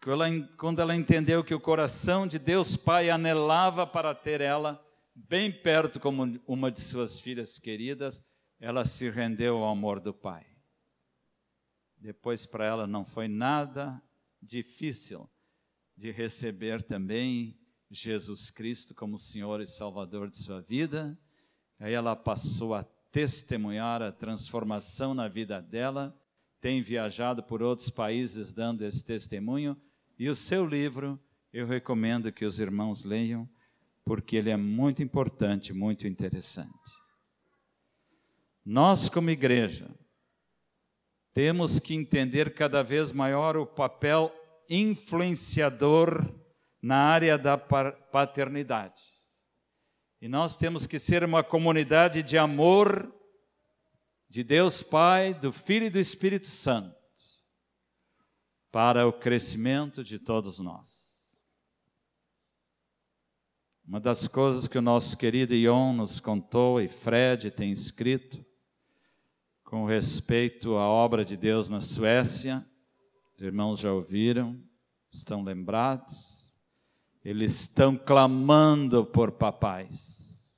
quando 0.57 0.79
ela 0.79 0.95
entendeu 0.95 1.43
que 1.43 1.53
o 1.53 1.59
coração 1.59 2.27
de 2.27 2.39
Deus 2.39 2.77
Pai 2.77 3.09
anelava 3.09 3.85
para 3.85 4.13
ter 4.13 4.41
ela 4.41 4.79
bem 5.13 5.51
perto 5.51 5.99
como 5.99 6.39
uma 6.47 6.71
de 6.71 6.79
suas 6.79 7.19
filhas 7.19 7.57
queridas, 7.57 8.21
ela 8.59 8.85
se 8.85 9.09
rendeu 9.09 9.57
ao 9.57 9.71
amor 9.71 9.99
do 9.99 10.13
Pai. 10.13 10.54
Depois, 11.97 12.45
para 12.45 12.65
ela, 12.65 12.87
não 12.87 13.05
foi 13.05 13.27
nada 13.27 14.01
difícil 14.41 15.29
de 15.95 16.11
receber 16.11 16.83
também 16.83 17.57
Jesus 17.89 18.51
Cristo 18.51 18.93
como 18.93 19.17
Senhor 19.17 19.61
e 19.61 19.65
Salvador 19.65 20.29
de 20.29 20.37
sua 20.37 20.61
vida. 20.61 21.17
Aí 21.79 21.93
ela 21.93 22.15
passou 22.15 22.73
a 22.73 22.83
testemunhar 22.83 24.01
a 24.01 24.11
transformação 24.11 25.13
na 25.13 25.27
vida 25.27 25.61
dela, 25.61 26.13
tem 26.59 26.81
viajado 26.81 27.41
por 27.41 27.61
outros 27.61 27.89
países 27.89 28.51
dando 28.51 28.81
esse 28.81 29.03
testemunho, 29.03 29.79
e 30.17 30.29
o 30.29 30.35
seu 30.35 30.65
livro 30.65 31.19
eu 31.53 31.65
recomendo 31.65 32.31
que 32.31 32.43
os 32.43 32.59
irmãos 32.59 33.03
leiam, 33.03 33.49
porque 34.03 34.35
ele 34.35 34.49
é 34.49 34.57
muito 34.57 35.01
importante, 35.01 35.73
muito 35.73 36.05
interessante. 36.05 36.91
Nós, 38.65 39.07
como 39.09 39.29
igreja, 39.29 39.89
temos 41.35 41.81
que 41.81 41.93
entender 41.93 42.53
cada 42.53 42.81
vez 42.81 43.11
maior 43.11 43.57
o 43.57 43.65
papel 43.65 44.33
influenciador 44.69 46.33
na 46.81 46.95
área 46.95 47.37
da 47.37 47.57
paternidade. 47.57 49.03
E 50.21 50.29
nós 50.29 50.55
temos 50.55 50.87
que 50.87 50.97
ser 50.97 51.25
uma 51.25 51.43
comunidade 51.43 52.23
de 52.23 52.37
amor 52.37 53.13
de 54.29 54.45
Deus 54.45 54.81
Pai, 54.81 55.33
do 55.33 55.51
Filho 55.51 55.87
e 55.87 55.89
do 55.89 55.99
Espírito 55.99 56.47
Santo, 56.47 56.95
para 58.71 59.05
o 59.05 59.11
crescimento 59.11 60.05
de 60.05 60.17
todos 60.17 60.59
nós. 60.59 61.19
Uma 63.85 63.99
das 63.99 64.25
coisas 64.25 64.69
que 64.69 64.77
o 64.77 64.81
nosso 64.81 65.17
querido 65.17 65.53
Ion 65.53 65.91
nos 65.91 66.21
contou 66.21 66.79
e 66.79 66.87
Fred 66.87 67.51
tem 67.51 67.71
escrito 67.71 68.54
com 69.65 69.83
respeito 69.83 70.77
à 70.77 70.87
obra 70.87 71.25
de 71.25 71.35
Deus 71.35 71.67
na 71.67 71.81
Suécia, 71.81 72.63
os 73.35 73.41
irmãos 73.41 73.79
já 73.79 73.91
ouviram, 73.91 74.57
estão 75.11 75.43
lembrados, 75.43 76.53
eles 77.23 77.61
estão 77.61 77.97
clamando 77.97 79.03
por 79.03 79.31
papais. 79.31 80.55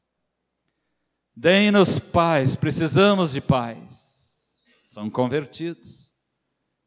Deem-nos 1.34 1.98
pais, 1.98 2.56
precisamos 2.56 3.32
de 3.32 3.40
pais. 3.40 4.62
São 4.84 5.10
convertidos, 5.10 6.14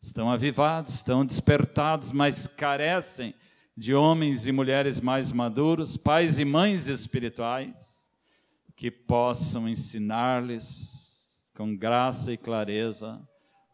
estão 0.01 0.31
avivados, 0.31 0.95
estão 0.95 1.25
despertados, 1.25 2.13
mas 2.13 2.47
carecem 2.47 3.35
de 3.75 3.95
homens 3.95 4.47
e 4.47 4.53
mulheres 4.53 5.01
mais 5.01 5.33
maduros, 5.33 5.97
pais 5.97 6.39
e 6.39 6.45
mães 6.45 6.87
espirituais, 6.87 8.11
que 8.77 8.91
possam 8.91 9.67
ensinar-lhes 9.67 11.00
com 11.61 11.77
graça 11.77 12.33
e 12.33 12.39
clareza 12.39 13.21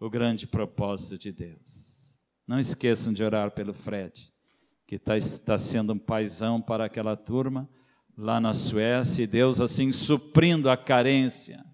o 0.00 0.11
grande 0.11 0.45
propósito 0.45 1.16
de 1.16 1.31
Deus. 1.31 2.12
Não 2.45 2.59
esqueçam 2.59 3.12
de 3.12 3.23
orar 3.23 3.52
pelo 3.52 3.73
Fred, 3.73 4.28
que 4.88 4.97
está, 4.97 5.16
está 5.16 5.57
sendo 5.57 5.93
um 5.93 5.99
paizão 5.99 6.61
para 6.61 6.87
aquela 6.87 7.16
turma 7.16 7.71
lá 8.19 8.40
na 8.40 8.52
Suécia, 8.55 9.23
e 9.23 9.26
Deus 9.28 9.61
assim 9.61 9.93
suprindo 9.93 10.69
a 10.69 10.76
carência 10.76 11.64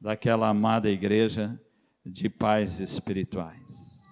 daquela 0.00 0.48
amada 0.48 0.90
igreja 0.90 1.56
de 2.04 2.28
pais 2.28 2.80
espirituais. 2.80 4.02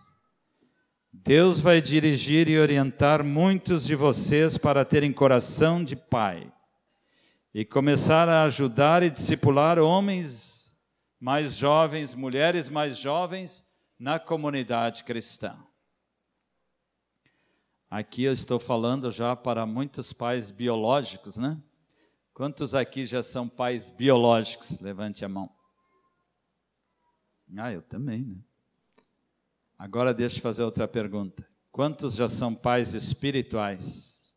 Deus 1.13 1.59
vai 1.59 1.81
dirigir 1.81 2.49
e 2.49 2.57
orientar 2.57 3.25
muitos 3.25 3.85
de 3.85 3.97
vocês 3.97 4.57
para 4.57 4.85
terem 4.85 5.13
coração 5.13 5.83
de 5.83 5.97
pai 5.97 6.53
e 7.53 7.65
começar 7.65 8.29
a 8.29 8.45
ajudar 8.45 9.03
e 9.03 9.11
discipular 9.11 9.77
homens 9.77 10.50
mais 11.21 11.55
jovens, 11.55 12.15
mulheres 12.15 12.71
mais 12.71 12.97
jovens 12.97 13.65
na 13.99 14.19
comunidade 14.19 15.05
cristã. 15.05 15.63
Aqui 17.91 18.23
eu 18.23 18.33
estou 18.33 18.59
falando 18.59 19.11
já 19.11 19.37
para 19.37 19.67
muitos 19.67 20.13
pais 20.13 20.51
biológicos, 20.51 21.37
né? 21.37 21.61
Quantos 22.33 22.75
aqui 22.75 23.05
já 23.05 23.23
são 23.23 23.47
pais 23.47 23.91
biológicos? 23.91 24.81
Levante 24.81 25.25
a 25.25 25.29
mão. 25.29 25.55
Ah, 27.59 27.73
eu 27.73 27.83
também, 27.83 28.25
né? 28.25 28.39
Agora 29.77 30.15
deixa 30.15 30.39
eu 30.39 30.43
fazer 30.43 30.63
outra 30.63 30.87
pergunta. 30.87 31.47
Quantos 31.73 32.15
já 32.15 32.29
são 32.29 32.55
pais 32.55 32.95
espirituais? 32.95 34.37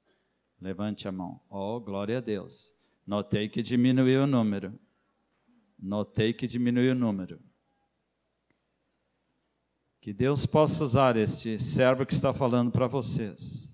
Levante 0.60 1.08
a 1.08 1.12
mão. 1.12 1.40
Oh, 1.50 1.80
glória 1.80 2.18
a 2.18 2.22
Deus. 2.22 2.74
Notei 3.06 3.48
que 3.48 3.62
diminuiu 3.62 4.24
o 4.24 4.28
número. 4.28 4.78
Notei 5.86 6.32
que 6.32 6.48
diminuiu 6.48 6.94
o 6.94 6.96
número. 6.96 7.42
Que 10.00 10.14
Deus 10.14 10.46
possa 10.46 10.82
usar 10.82 11.18
este 11.18 11.60
servo 11.60 12.06
que 12.06 12.14
está 12.14 12.34
falando 12.34 12.72
para 12.72 12.88
vocês, 12.88 13.70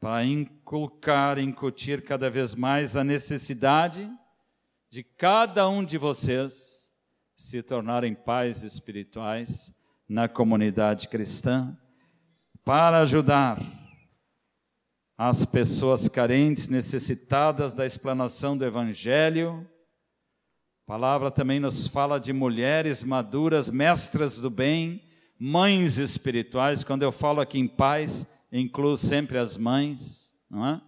para 0.00 0.24
inculcar, 0.24 1.38
incutir 1.38 2.02
cada 2.02 2.30
vez 2.30 2.54
mais 2.54 2.96
a 2.96 3.04
necessidade 3.04 4.10
de 4.88 5.02
cada 5.02 5.68
um 5.68 5.84
de 5.84 5.98
vocês 5.98 6.94
se 7.36 7.62
tornarem 7.62 8.14
pais 8.14 8.62
espirituais 8.62 9.74
na 10.08 10.30
comunidade 10.30 11.08
cristã 11.08 11.76
para 12.64 13.00
ajudar 13.00 13.60
as 15.18 15.44
pessoas 15.44 16.08
carentes, 16.08 16.68
necessitadas 16.68 17.74
da 17.74 17.84
explanação 17.84 18.56
do 18.56 18.64
Evangelho. 18.64 19.68
A 20.84 20.86
palavra 20.86 21.30
também 21.30 21.60
nos 21.60 21.86
fala 21.86 22.18
de 22.18 22.32
mulheres 22.32 23.04
maduras, 23.04 23.70
mestras 23.70 24.38
do 24.38 24.50
bem, 24.50 25.02
mães 25.38 25.98
espirituais. 25.98 26.84
Quando 26.84 27.02
eu 27.02 27.12
falo 27.12 27.40
aqui 27.40 27.58
em 27.58 27.68
paz, 27.68 28.26
incluo 28.50 28.96
sempre 28.96 29.38
as 29.38 29.56
mães, 29.56 30.34
não 30.50 30.66
é? 30.66 30.80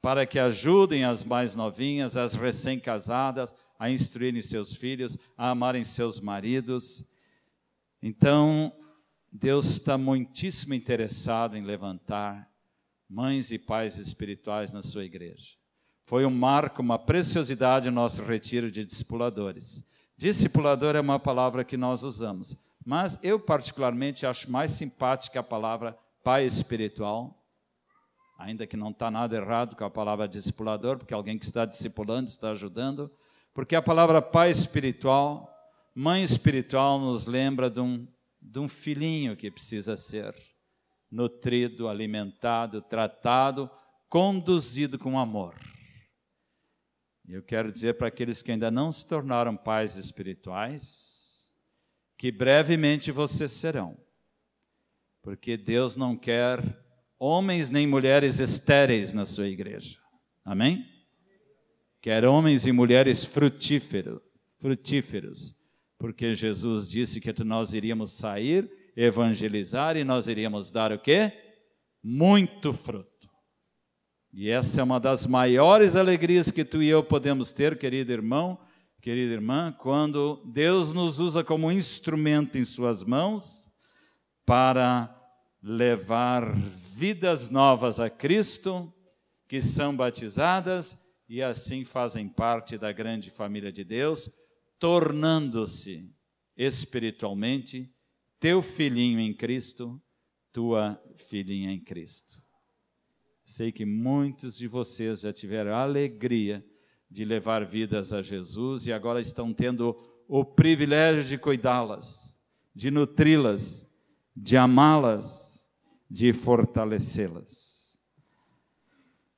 Para 0.00 0.26
que 0.26 0.38
ajudem 0.38 1.04
as 1.04 1.24
mais 1.24 1.56
novinhas, 1.56 2.16
as 2.16 2.34
recém-casadas, 2.34 3.54
a 3.78 3.90
instruírem 3.90 4.42
seus 4.42 4.74
filhos, 4.74 5.16
a 5.36 5.50
amarem 5.50 5.84
seus 5.84 6.20
maridos 6.20 7.06
então, 8.02 8.76
Deus 9.30 9.66
está 9.66 9.96
muitíssimo 9.96 10.74
interessado 10.74 11.56
em 11.56 11.62
levantar 11.62 12.50
mães 13.08 13.52
e 13.52 13.58
pais 13.58 13.96
espirituais 13.96 14.72
na 14.72 14.82
sua 14.82 15.04
igreja. 15.04 15.56
Foi 16.12 16.26
um 16.26 16.30
marco, 16.30 16.82
uma 16.82 16.98
preciosidade 16.98 17.88
no 17.88 17.94
nosso 17.94 18.22
retiro 18.22 18.70
de 18.70 18.84
discipuladores. 18.84 19.82
Discipulador 20.14 20.94
é 20.94 21.00
uma 21.00 21.18
palavra 21.18 21.64
que 21.64 21.74
nós 21.74 22.02
usamos, 22.02 22.54
mas 22.84 23.18
eu 23.22 23.40
particularmente 23.40 24.26
acho 24.26 24.52
mais 24.52 24.72
simpática 24.72 25.40
a 25.40 25.42
palavra 25.42 25.96
pai 26.22 26.44
espiritual, 26.44 27.42
ainda 28.38 28.66
que 28.66 28.76
não 28.76 28.90
está 28.90 29.10
nada 29.10 29.34
errado 29.34 29.74
com 29.74 29.86
a 29.86 29.90
palavra 29.90 30.28
discipulador, 30.28 30.98
porque 30.98 31.14
alguém 31.14 31.38
que 31.38 31.46
está 31.46 31.64
discipulando 31.64 32.28
está 32.28 32.50
ajudando, 32.50 33.10
porque 33.54 33.74
a 33.74 33.80
palavra 33.80 34.20
pai 34.20 34.50
espiritual 34.50 35.50
Mãe 35.94 36.22
espiritual 36.22 36.98
nos 36.98 37.24
lembra 37.24 37.70
de 37.70 37.80
um, 37.80 38.06
de 38.38 38.58
um 38.58 38.68
filhinho 38.68 39.34
que 39.34 39.50
precisa 39.50 39.96
ser 39.96 40.34
nutrido, 41.10 41.88
alimentado, 41.88 42.82
tratado, 42.82 43.70
conduzido 44.10 44.98
com 44.98 45.18
amor. 45.18 45.71
E 47.32 47.34
eu 47.34 47.42
quero 47.42 47.72
dizer 47.72 47.94
para 47.94 48.08
aqueles 48.08 48.42
que 48.42 48.52
ainda 48.52 48.70
não 48.70 48.92
se 48.92 49.06
tornaram 49.06 49.56
pais 49.56 49.96
espirituais, 49.96 51.48
que 52.18 52.30
brevemente 52.30 53.10
vocês 53.10 53.50
serão, 53.50 53.96
porque 55.22 55.56
Deus 55.56 55.96
não 55.96 56.14
quer 56.14 56.60
homens 57.18 57.70
nem 57.70 57.86
mulheres 57.86 58.38
estéreis 58.38 59.14
na 59.14 59.24
sua 59.24 59.48
igreja. 59.48 59.98
Amém? 60.44 60.86
Quer 62.02 62.26
homens 62.26 62.66
e 62.66 62.72
mulheres 62.72 63.24
frutíferos, 63.24 64.20
frutíferos 64.58 65.56
porque 65.98 66.34
Jesus 66.34 66.86
disse 66.86 67.18
que 67.18 67.32
nós 67.42 67.72
iríamos 67.72 68.10
sair, 68.10 68.70
evangelizar 68.94 69.96
e 69.96 70.04
nós 70.04 70.28
iríamos 70.28 70.70
dar 70.70 70.92
o 70.92 70.98
quê? 70.98 71.32
Muito 72.02 72.74
fruto. 72.74 73.11
E 74.32 74.48
essa 74.48 74.80
é 74.80 74.84
uma 74.84 74.98
das 74.98 75.26
maiores 75.26 75.94
alegrias 75.94 76.50
que 76.50 76.64
tu 76.64 76.82
e 76.82 76.88
eu 76.88 77.04
podemos 77.04 77.52
ter, 77.52 77.76
querido 77.76 78.12
irmão, 78.12 78.58
querida 79.00 79.34
irmã, 79.34 79.76
quando 79.78 80.42
Deus 80.46 80.92
nos 80.92 81.20
usa 81.20 81.44
como 81.44 81.70
instrumento 81.70 82.56
em 82.56 82.64
suas 82.64 83.04
mãos 83.04 83.70
para 84.46 85.14
levar 85.62 86.56
vidas 86.56 87.50
novas 87.50 88.00
a 88.00 88.08
Cristo, 88.08 88.92
que 89.46 89.60
são 89.60 89.94
batizadas 89.94 90.96
e 91.28 91.42
assim 91.42 91.84
fazem 91.84 92.28
parte 92.28 92.78
da 92.78 92.90
grande 92.90 93.30
família 93.30 93.70
de 93.70 93.84
Deus 93.84 94.30
tornando-se 94.82 96.12
espiritualmente 96.56 97.88
teu 98.40 98.60
filhinho 98.60 99.20
em 99.20 99.32
Cristo, 99.32 100.02
tua 100.52 101.00
filhinha 101.16 101.70
em 101.70 101.78
Cristo. 101.78 102.42
Sei 103.44 103.72
que 103.72 103.84
muitos 103.84 104.56
de 104.56 104.66
vocês 104.66 105.20
já 105.20 105.32
tiveram 105.32 105.74
a 105.74 105.82
alegria 105.82 106.64
de 107.10 107.24
levar 107.24 107.64
vidas 107.64 108.12
a 108.12 108.22
Jesus 108.22 108.86
e 108.86 108.92
agora 108.92 109.20
estão 109.20 109.52
tendo 109.52 109.96
o 110.28 110.44
privilégio 110.44 111.24
de 111.24 111.36
cuidá-las, 111.36 112.40
de 112.74 112.90
nutri-las, 112.90 113.86
de 114.34 114.56
amá-las, 114.56 115.68
de 116.08 116.32
fortalecê-las. 116.32 117.98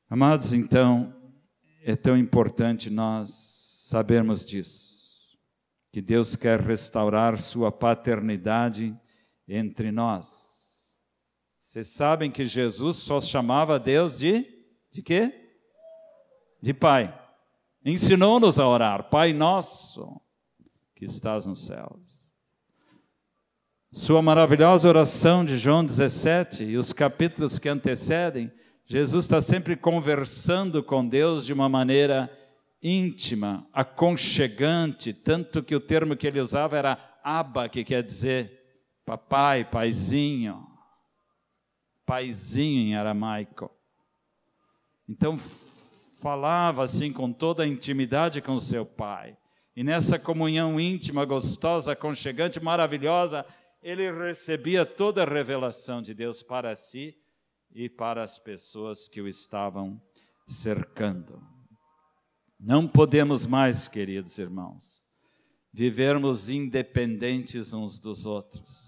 Amados, 0.09 0.53
então, 0.53 1.13
é 1.83 1.97
tão 1.97 2.17
importante 2.17 2.91
nós 2.91 3.31
sabermos 3.89 4.45
disso 4.45 4.95
que 5.95 6.03
Deus 6.03 6.35
quer 6.35 6.61
restaurar 6.61 7.39
sua 7.39 7.71
paternidade 7.71 8.93
entre 9.47 9.93
nós. 9.93 10.54
Vocês 11.65 11.87
sabem 11.87 12.31
que 12.31 12.45
Jesus 12.45 12.99
só 12.99 13.19
chamava 13.23 13.79
Deus 13.79 14.19
de 14.19 14.47
de 14.91 15.01
quê? 15.01 15.33
De 16.61 16.75
Pai. 16.75 17.19
Ensinou-nos 17.83 18.61
a 18.61 18.69
orar, 18.69 19.09
Pai 19.09 19.33
nosso 19.33 20.21
que 20.95 21.07
estás 21.07 21.47
nos 21.47 21.65
céus. 21.65 22.31
Sua 23.91 24.21
maravilhosa 24.21 24.87
oração 24.87 25.43
de 25.43 25.57
João 25.57 25.83
17 25.83 26.65
e 26.65 26.77
os 26.77 26.93
capítulos 26.93 27.59
que 27.59 27.71
antecedem, 27.71 28.53
Jesus 28.85 29.25
está 29.25 29.41
sempre 29.41 29.75
conversando 29.75 30.83
com 30.83 31.09
Deus 31.09 31.47
de 31.47 31.55
uma 31.55 31.69
maneira 31.69 32.31
íntima, 32.83 33.67
aconchegante, 33.73 35.15
tanto 35.15 35.63
que 35.63 35.75
o 35.75 35.81
termo 35.81 36.15
que 36.15 36.27
ele 36.27 36.41
usava 36.41 36.77
era 36.77 37.19
Abba, 37.25 37.71
que 37.71 37.83
quer 37.83 38.03
dizer 38.03 38.61
papai, 39.07 39.65
paizinho, 39.65 40.64
paizinho 42.07 42.89
em 42.89 42.97
aramaico. 42.97 43.71
Então 45.09 45.37
falava 45.37 46.83
assim 46.83 47.13
com 47.13 47.33
toda 47.33 47.63
a 47.63 47.67
intimidade 47.67 48.41
com 48.41 48.59
seu 48.59 48.87
pai. 48.87 49.37
E 49.77 49.83
nessa 49.83 50.19
comunhão 50.19 50.79
íntima, 50.79 51.25
gostosa, 51.25 51.93
aconchegante, 51.93 52.63
maravilhosa, 52.63 53.45
ele 53.83 54.11
recebia 54.11 54.87
toda 54.87 55.23
a 55.23 55.29
revelação 55.29 56.01
de 56.01 56.15
Deus 56.15 56.43
para 56.43 56.75
si 56.75 57.15
e 57.75 57.89
para 57.89 58.23
as 58.23 58.39
pessoas 58.39 59.09
que 59.09 59.21
o 59.21 59.29
estavam 59.29 60.01
cercando. 60.47 61.43
Não 62.59 62.89
podemos 62.89 63.47
mais, 63.47 63.89
queridos 63.89 64.39
irmãos, 64.39 65.03
vivermos 65.73 66.49
independentes 66.49 67.75
uns 67.75 67.99
dos 67.99 68.25
outros. 68.25 68.84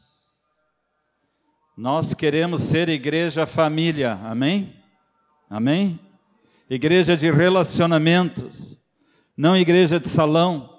Nós 1.76 2.14
queremos 2.14 2.62
ser 2.62 2.88
igreja 2.88 3.44
família, 3.44 4.14
amém? 4.24 4.72
Amém? 5.50 6.00
Igreja 6.70 7.14
de 7.14 7.30
relacionamentos, 7.30 8.80
não 9.36 9.54
igreja 9.54 10.00
de 10.00 10.08
salão 10.08 10.74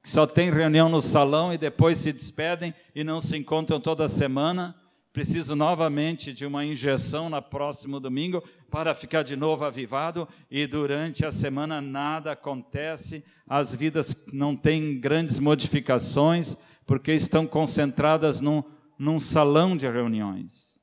que 0.00 0.08
só 0.08 0.24
tem 0.24 0.52
reunião 0.52 0.88
no 0.88 1.00
salão 1.00 1.52
e 1.52 1.58
depois 1.58 1.98
se 1.98 2.12
despedem 2.12 2.72
e 2.94 3.02
não 3.02 3.20
se 3.20 3.36
encontram 3.36 3.80
toda 3.80 4.06
semana. 4.06 4.72
Preciso 5.12 5.56
novamente 5.56 6.32
de 6.32 6.46
uma 6.46 6.64
injeção 6.64 7.28
no 7.28 7.42
próximo 7.42 7.98
domingo 7.98 8.40
para 8.70 8.94
ficar 8.94 9.24
de 9.24 9.34
novo 9.34 9.64
avivado 9.64 10.28
e 10.48 10.64
durante 10.64 11.26
a 11.26 11.32
semana 11.32 11.80
nada 11.80 12.30
acontece, 12.30 13.24
as 13.48 13.74
vidas 13.74 14.14
não 14.32 14.54
têm 14.54 15.00
grandes 15.00 15.40
modificações 15.40 16.56
porque 16.86 17.12
estão 17.12 17.44
concentradas 17.44 18.40
num, 18.40 18.62
num 18.98 19.20
salão 19.20 19.76
de 19.76 19.88
reuniões 19.88 20.80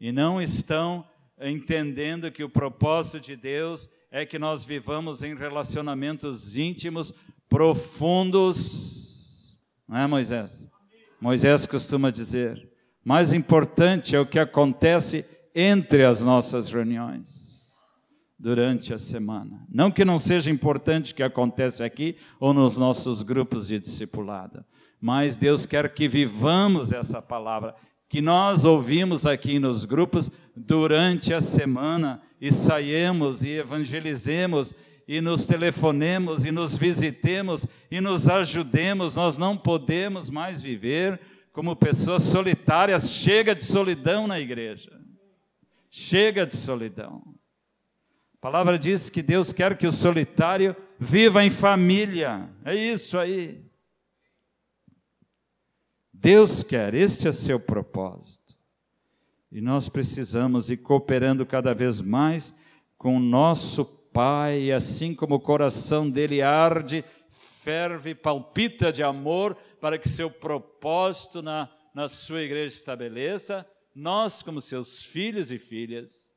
e 0.00 0.12
não 0.12 0.40
estão 0.40 1.04
entendendo 1.40 2.30
que 2.30 2.44
o 2.44 2.48
propósito 2.48 3.20
de 3.20 3.36
Deus 3.36 3.88
é 4.10 4.24
que 4.26 4.38
nós 4.38 4.64
vivamos 4.64 5.22
em 5.22 5.34
relacionamentos 5.34 6.56
íntimos 6.56 7.12
profundos, 7.48 8.80
não 9.88 9.98
é, 9.98 10.06
Moisés? 10.06 10.68
Moisés 11.20 11.66
costuma 11.66 12.10
dizer: 12.10 12.70
mais 13.04 13.32
importante 13.32 14.14
é 14.16 14.20
o 14.20 14.26
que 14.26 14.38
acontece 14.38 15.24
entre 15.54 16.04
as 16.04 16.22
nossas 16.22 16.70
reuniões 16.70 17.50
durante 18.38 18.94
a 18.94 18.98
semana. 18.98 19.66
Não 19.68 19.90
que 19.90 20.04
não 20.04 20.18
seja 20.18 20.50
importante 20.50 21.12
o 21.12 21.14
que 21.14 21.22
acontece 21.22 21.82
aqui 21.82 22.16
ou 22.38 22.54
nos 22.54 22.78
nossos 22.78 23.22
grupos 23.22 23.66
de 23.66 23.78
discipulado, 23.78 24.64
mas 25.00 25.36
Deus 25.36 25.66
quer 25.66 25.92
que 25.92 26.06
vivamos 26.06 26.92
essa 26.92 27.22
palavra 27.22 27.74
que 28.10 28.20
nós 28.20 28.64
ouvimos 28.64 29.24
aqui 29.24 29.60
nos 29.60 29.84
grupos 29.84 30.30
durante 30.56 31.32
a 31.32 31.40
semana 31.40 32.20
e 32.40 32.50
saímos 32.50 33.44
e 33.44 33.50
evangelizemos 33.50 34.74
e 35.06 35.20
nos 35.20 35.46
telefonemos 35.46 36.44
e 36.44 36.50
nos 36.50 36.76
visitemos 36.76 37.66
e 37.88 38.00
nos 38.00 38.28
ajudemos, 38.28 39.14
nós 39.14 39.38
não 39.38 39.56
podemos 39.56 40.28
mais 40.28 40.60
viver 40.60 41.20
como 41.52 41.76
pessoas 41.76 42.22
solitárias. 42.22 43.12
Chega 43.12 43.54
de 43.54 43.64
solidão 43.64 44.26
na 44.26 44.40
igreja. 44.40 44.90
Chega 45.88 46.46
de 46.46 46.56
solidão. 46.56 47.22
A 48.34 48.40
palavra 48.40 48.78
diz 48.78 49.08
que 49.08 49.22
Deus 49.22 49.52
quer 49.52 49.76
que 49.76 49.86
o 49.86 49.92
solitário 49.92 50.74
viva 50.98 51.44
em 51.44 51.50
família. 51.50 52.48
É 52.64 52.74
isso 52.74 53.18
aí. 53.18 53.69
Deus 56.20 56.62
quer, 56.62 56.94
este 56.94 57.28
é 57.28 57.32
seu 57.32 57.58
propósito. 57.58 58.54
E 59.50 59.58
nós 59.58 59.88
precisamos 59.88 60.68
ir 60.68 60.76
cooperando 60.76 61.46
cada 61.46 61.72
vez 61.72 62.02
mais 62.02 62.54
com 62.98 63.16
o 63.16 63.20
nosso 63.20 63.86
Pai, 64.12 64.70
assim 64.70 65.14
como 65.14 65.36
o 65.36 65.40
coração 65.40 66.10
dele 66.10 66.42
arde, 66.42 67.02
ferve, 67.28 68.14
palpita 68.14 68.92
de 68.92 69.02
amor 69.02 69.56
para 69.80 69.96
que 69.96 70.08
seu 70.08 70.28
propósito 70.28 71.40
na, 71.40 71.70
na 71.94 72.06
sua 72.06 72.42
igreja 72.42 72.74
estabeleça, 72.74 73.64
nós, 73.94 74.42
como 74.42 74.60
seus 74.60 75.02
filhos 75.02 75.50
e 75.50 75.58
filhas, 75.58 76.34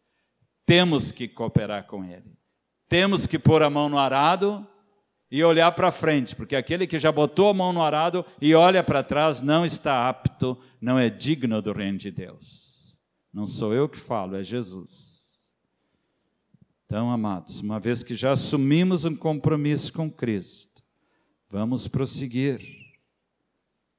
temos 0.65 1.12
que 1.12 1.28
cooperar 1.28 1.88
com 1.88 2.06
ele. 2.06 2.38
Temos 2.88 3.28
que 3.28 3.38
pôr 3.38 3.62
a 3.63 3.69
mão 3.69 3.89
no 3.89 3.98
arado 3.98 4.65
e 5.34 5.43
olhar 5.43 5.72
para 5.72 5.91
frente, 5.91 6.36
porque 6.36 6.56
aquele 6.56 6.86
que 6.86 7.00
já 7.00 7.12
botou 7.12 7.50
a 7.50 7.54
mão 7.56 7.74
no 7.74 7.82
arado 7.82 8.24
e 8.39 8.54
olha 8.54 8.84
para 8.84 9.02
trás 9.02 9.41
não 9.41 9.65
está 9.65 10.08
apto, 10.08 10.56
não 10.80 11.00
é 11.00 11.10
digno 11.10 11.60
do 11.60 11.74
reino 11.74 11.98
de 11.98 12.12
Deus. 12.12 12.96
Não 13.34 13.48
sou 13.48 13.74
eu 13.74 13.89
que 13.89 13.98
falo, 13.98 14.36
é 14.36 14.43
Jesus. 14.43 15.24
Então, 16.86 17.10
amados, 17.10 17.62
uma 17.62 17.80
vez 17.80 18.04
que 18.04 18.15
já 18.15 18.34
assumimos 18.34 19.06
um 19.06 19.15
compromisso 19.15 19.91
com 19.91 20.08
Cristo, 20.08 20.84
vamos 21.50 21.88
prosseguir. 21.88 22.62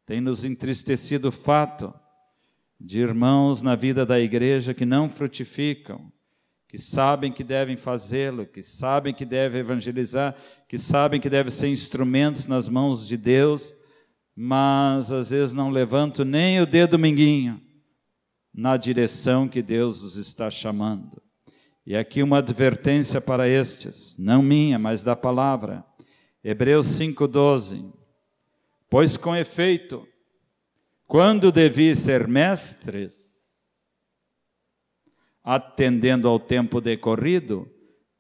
Tem 0.07 0.21
nos 0.21 0.45
entristecido 0.45 1.31
o 1.31 1.33
fato 1.33 1.93
de 2.79 3.01
irmãos 3.01 3.61
na 3.61 3.75
vida 3.75 4.07
da 4.07 4.21
igreja 4.21 4.73
que 4.73 4.87
não 4.87 5.11
frutificam, 5.11 6.13
que 6.75 6.79
sabem 6.81 7.31
que 7.31 7.45
devem 7.45 7.77
fazê-lo, 7.77 8.45
que 8.45 8.61
sabem 8.61 9.15
que 9.15 9.25
devem 9.25 9.61
evangelizar, 9.61 10.35
que 10.69 10.77
sabem 10.77 11.21
que 11.21 11.31
devem 11.31 11.53
ser 11.53 11.69
instrumentos 11.69 12.49
nas 12.49 12.69
mãos 12.69 13.07
de 13.07 13.17
Deus, 13.17 13.73
mas 14.35 15.13
às 15.13 15.31
vezes 15.31 15.55
não 15.55 15.71
levantam 15.71 16.25
nem 16.25 16.61
o 16.61 16.67
dedo 16.67 16.99
minguinho 16.99 17.63
na 18.53 18.77
direção 18.77 19.47
que 19.47 19.63
Deus 19.63 20.03
os 20.03 20.17
está 20.17 20.51
chamando. 20.51 21.23
E 21.87 21.97
aqui 21.97 22.25
uma 22.25 22.39
advertência 22.39 23.21
para 23.21 23.49
estes, 23.49 24.17
não 24.19 24.43
minha, 24.43 24.77
mas 24.77 25.05
da 25.05 25.15
palavra. 25.15 25.85
Hebreus 26.43 26.89
5,12. 26.89 27.93
Pois 28.91 29.17
com 29.17 29.37
efeito, 29.37 30.05
quando 31.07 31.53
devi 31.53 31.95
ser 31.95 32.27
mestres, 32.27 33.34
atendendo 35.45 36.27
ao 36.27 36.41
tempo 36.41 36.81
decorrido, 36.81 37.69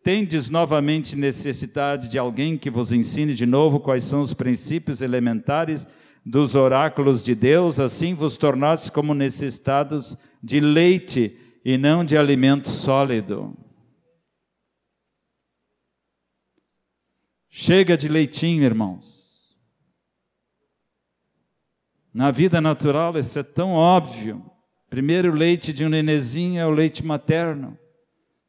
tendes 0.02 0.50
novamente 0.50 1.16
necessidade 1.16 2.08
de 2.08 2.18
alguém 2.18 2.58
que 2.58 2.68
vos 2.68 2.92
ensine 2.92 3.32
de 3.32 3.46
novo 3.46 3.80
quais 3.80 4.04
são 4.04 4.20
os 4.20 4.34
princípios 4.34 5.00
elementares 5.00 5.86
dos 6.24 6.54
oráculos 6.54 7.22
de 7.22 7.34
Deus, 7.34 7.80
assim 7.80 8.14
vos 8.14 8.36
tornastes 8.36 8.90
como 8.90 9.14
necessitados 9.14 10.16
de 10.42 10.60
leite 10.60 11.38
e 11.64 11.78
não 11.78 12.04
de 12.04 12.18
alimento 12.18 12.68
sólido. 12.68 13.56
Chega 17.48 17.96
de 17.96 18.08
leitinho, 18.08 18.62
irmãos. 18.62 19.56
Na 22.12 22.30
vida 22.30 22.60
natural 22.60 23.18
isso 23.18 23.38
é 23.38 23.42
tão 23.42 23.72
óbvio. 23.72 24.53
Primeiro 24.94 25.32
o 25.32 25.34
leite 25.34 25.72
de 25.72 25.84
um 25.84 25.88
nenezinho 25.88 26.60
é 26.60 26.64
o 26.64 26.70
leite 26.70 27.04
materno. 27.04 27.76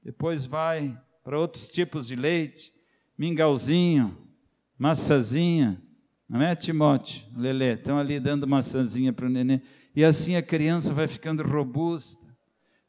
Depois 0.04 0.46
vai 0.46 0.96
para 1.24 1.40
outros 1.40 1.70
tipos 1.70 2.06
de 2.06 2.16
leite, 2.16 2.72
mingauzinho, 3.18 4.16
maçazinha. 4.78 5.82
Não 6.30 6.40
é, 6.44 6.56
Timóteo? 6.56 7.26
Lelê, 7.36 7.74
estão 7.74 7.98
ali 7.98 8.20
dando 8.20 8.48
maçãzinha 8.48 9.12
para 9.12 9.26
o 9.26 9.30
neném. 9.30 9.60
E 9.96 10.06
assim 10.06 10.36
a 10.36 10.42
criança 10.44 10.94
vai 10.94 11.08
ficando 11.08 11.42
robusta 11.42 12.24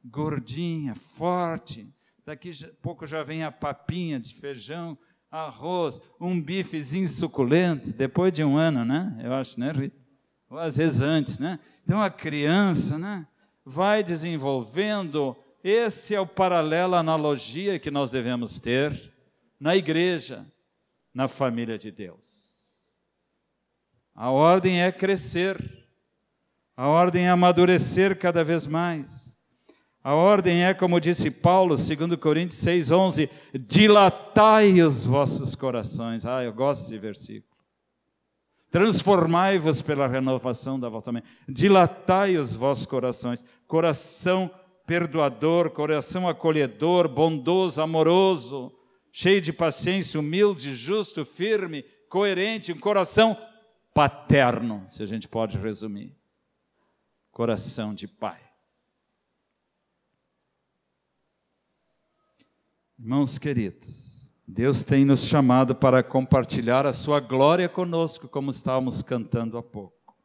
gordinha, 0.04 0.94
forte. 0.94 1.88
Daqui 2.26 2.50
a 2.62 2.68
pouco 2.82 3.06
já 3.06 3.22
vem 3.22 3.42
a 3.42 3.50
papinha 3.50 4.20
de 4.20 4.34
feijão, 4.34 4.98
arroz, 5.30 5.98
um 6.20 6.38
bifezinho 6.38 7.08
suculento, 7.08 7.94
depois 7.94 8.34
de 8.34 8.44
um 8.44 8.54
ano, 8.58 8.84
né? 8.84 9.18
Eu 9.24 9.32
acho, 9.32 9.58
né, 9.58 9.72
Rita? 9.72 9.96
Ou 10.50 10.58
às 10.58 10.76
vezes 10.76 11.00
antes, 11.00 11.38
né? 11.38 11.58
Então 11.82 12.02
a 12.02 12.10
criança, 12.10 12.98
né? 12.98 13.26
Vai 13.68 14.04
desenvolvendo. 14.04 15.36
Esse 15.64 16.14
é 16.14 16.20
o 16.20 16.26
paralelo, 16.26 16.94
a 16.94 17.00
analogia 17.00 17.80
que 17.80 17.90
nós 17.90 18.12
devemos 18.12 18.60
ter 18.60 19.12
na 19.58 19.74
igreja, 19.74 20.46
na 21.12 21.26
família 21.26 21.76
de 21.76 21.90
Deus. 21.90 22.46
A 24.14 24.30
ordem 24.30 24.82
é 24.82 24.92
crescer, 24.92 25.58
a 26.76 26.86
ordem 26.86 27.26
é 27.26 27.30
amadurecer 27.30 28.16
cada 28.16 28.44
vez 28.44 28.68
mais. 28.68 29.36
A 30.04 30.14
ordem 30.14 30.64
é, 30.64 30.72
como 30.72 31.00
disse 31.00 31.28
Paulo, 31.28 31.74
2 31.74 32.16
Coríntios 32.20 32.64
Transformai-vos 38.70 39.80
pela 39.80 40.06
renovação 40.06 40.78
da 40.78 40.88
vossa 40.88 41.12
mente. 41.12 41.26
Dilatai 41.48 42.36
os 42.36 42.54
vossos 42.54 42.86
corações. 42.86 43.44
Coração 43.66 44.50
perdoador, 44.86 45.70
coração 45.70 46.28
acolhedor, 46.28 47.08
bondoso, 47.08 47.82
amoroso, 47.82 48.72
cheio 49.10 49.40
de 49.40 49.52
paciência, 49.52 50.20
humilde, 50.20 50.74
justo, 50.74 51.24
firme, 51.24 51.82
coerente, 52.08 52.72
um 52.72 52.78
coração 52.78 53.36
paterno, 53.92 54.84
se 54.86 55.02
a 55.02 55.06
gente 55.06 55.26
pode 55.26 55.58
resumir. 55.58 56.14
Coração 57.32 57.94
de 57.94 58.06
pai. 58.06 58.40
Irmãos 62.98 63.38
queridos, 63.38 64.05
Deus 64.48 64.84
tem 64.84 65.04
nos 65.04 65.24
chamado 65.24 65.74
para 65.74 66.04
compartilhar 66.04 66.86
a 66.86 66.92
sua 66.92 67.18
glória 67.18 67.68
conosco, 67.68 68.28
como 68.28 68.52
estávamos 68.52 69.02
cantando 69.02 69.58
há 69.58 69.62
pouco. 69.62 70.16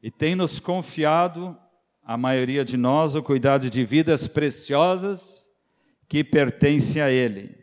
E 0.00 0.08
tem 0.08 0.36
nos 0.36 0.60
confiado, 0.60 1.58
a 2.00 2.16
maioria 2.16 2.64
de 2.64 2.76
nós, 2.76 3.16
o 3.16 3.22
cuidado 3.24 3.68
de 3.68 3.84
vidas 3.84 4.28
preciosas 4.28 5.50
que 6.06 6.22
pertencem 6.22 7.02
a 7.02 7.10
Ele. 7.10 7.58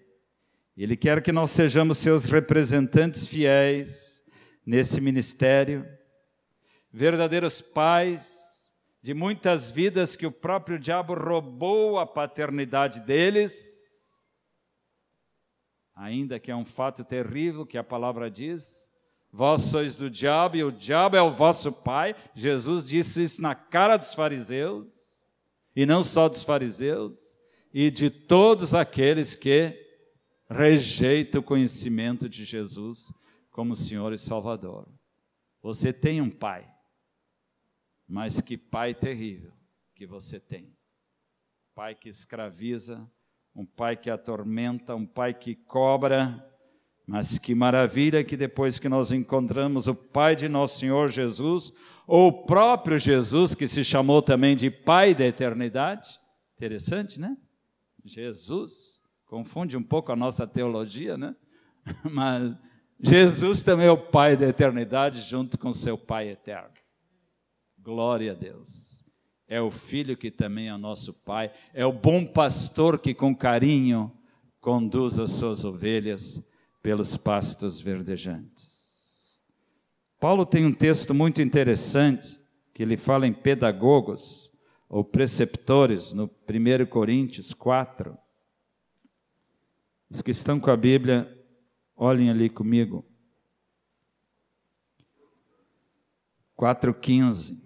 Ele 0.76 0.98
quer 0.98 1.24
que 1.24 1.32
nós 1.32 1.52
sejamos 1.52 2.00
seus 2.00 2.26
representantes 2.26 3.26
fiéis 3.26 4.22
nesse 4.66 5.00
ministério, 5.00 5.88
verdadeiros 6.92 7.62
pais 7.62 8.74
de 9.02 9.14
muitas 9.14 9.72
vidas 9.72 10.18
que 10.18 10.26
o 10.26 10.32
próprio 10.32 10.78
diabo 10.78 11.14
roubou 11.14 11.98
a 11.98 12.06
paternidade 12.06 13.00
deles, 13.00 13.83
ainda 15.96 16.40
que 16.40 16.52
é 16.52 16.56
um 16.56 16.66
fato 16.66 17.04
terrível 17.04 17.66
que 17.66 17.78
a 17.78 17.84
palavra 17.84 18.30
diz. 18.30 18.92
Vós 19.32 19.62
sois 19.62 19.96
do 19.96 20.10
diabo 20.10 20.58
e 20.58 20.64
o 20.64 20.72
diabo 20.72 21.16
é 21.16 21.22
o 21.22 21.32
vosso 21.32 21.72
pai. 21.72 22.16
Jesus 22.36 22.86
disse 22.86 23.24
isso 23.24 23.42
na 23.42 23.56
cara 23.56 23.98
dos 23.98 24.14
fariseus, 24.14 24.88
e 25.76 25.86
não 25.86 26.04
só 26.04 26.30
dos 26.30 26.44
fariseus, 26.44 27.38
e 27.74 27.90
de 27.90 28.10
todos 28.10 28.76
aqueles 28.76 29.36
que 29.36 29.80
rejeita 30.48 31.40
o 31.40 31.44
conhecimento 31.44 32.30
de 32.30 32.46
Jesus 32.46 33.12
como 33.50 33.74
Senhor 33.74 34.14
e 34.14 34.18
Salvador. 34.18 34.88
Você 35.62 35.92
tem 35.92 36.22
um 36.22 36.30
pai, 36.30 36.72
mas 38.08 38.40
que 38.40 38.58
pai 38.58 38.94
terrível 38.94 39.54
que 39.96 40.06
você 40.06 40.40
tem. 40.40 40.76
Pai 41.74 41.96
que 41.96 42.10
escraviza, 42.10 43.10
um 43.56 43.66
pai 43.66 43.96
que 43.96 44.10
atormenta, 44.10 44.96
um 44.96 45.06
pai 45.06 45.34
que 45.34 45.56
cobra, 45.56 46.44
mas 47.06 47.38
que 47.38 47.54
maravilha 47.54 48.24
que 48.24 48.38
depois 48.38 48.80
que 48.80 48.90
nós 48.90 49.12
encontramos 49.12 49.88
o 49.88 49.96
pai 49.96 50.36
de 50.36 50.50
nosso 50.50 50.80
Senhor 50.80 51.10
Jesus, 51.10 51.74
ou 52.08 52.28
o 52.28 52.46
próprio 52.46 52.98
Jesus, 52.98 53.56
que 53.56 53.68
se 53.68 53.84
chamou 53.84 54.22
também 54.22 54.56
de 54.56 54.70
Pai 54.70 55.16
da 55.16 55.26
eternidade, 55.26 56.20
interessante, 56.56 57.20
né? 57.20 57.38
Jesus 58.04 58.94
Confunde 59.34 59.76
um 59.76 59.82
pouco 59.82 60.12
a 60.12 60.16
nossa 60.16 60.46
teologia, 60.46 61.18
né? 61.18 61.36
Mas 62.12 62.56
Jesus 63.00 63.64
também 63.64 63.88
é 63.88 63.92
o 63.92 63.98
Pai 63.98 64.38
da 64.38 64.48
eternidade, 64.48 65.24
junto 65.24 65.58
com 65.58 65.74
seu 65.74 65.98
Pai 65.98 66.30
eterno. 66.30 66.70
Glória 67.80 68.34
a 68.34 68.36
Deus. 68.36 68.93
É 69.54 69.62
o 69.62 69.70
Filho 69.70 70.18
que 70.18 70.32
também 70.32 70.70
é 70.70 70.76
nosso 70.76 71.14
Pai, 71.14 71.54
é 71.76 71.86
o 71.86 71.94
bom 71.94 72.26
pastor 72.26 73.00
que 73.00 73.14
com 73.14 73.36
carinho 73.36 74.12
conduz 74.60 75.20
as 75.20 75.30
suas 75.30 75.64
ovelhas 75.64 76.44
pelos 76.82 77.16
pastos 77.18 77.80
verdejantes. 77.80 79.38
Paulo 80.20 80.44
tem 80.44 80.66
um 80.66 80.74
texto 80.74 81.14
muito 81.14 81.40
interessante 81.40 82.40
que 82.74 82.82
ele 82.82 82.98
fala 82.98 83.28
em 83.28 83.32
pedagogos 83.32 84.50
ou 84.90 85.04
preceptores 85.04 86.14
no 86.14 86.24
1 86.50 86.88
Coríntios 86.88 87.54
4. 87.54 88.18
Os 90.10 90.24
que 90.24 90.32
estão 90.32 90.60
com 90.60 90.72
a 90.72 90.76
Bíblia, 90.76 91.32
olhem 91.96 92.32
ali 92.32 92.50
comigo. 92.50 93.06
4,15. 96.58 97.63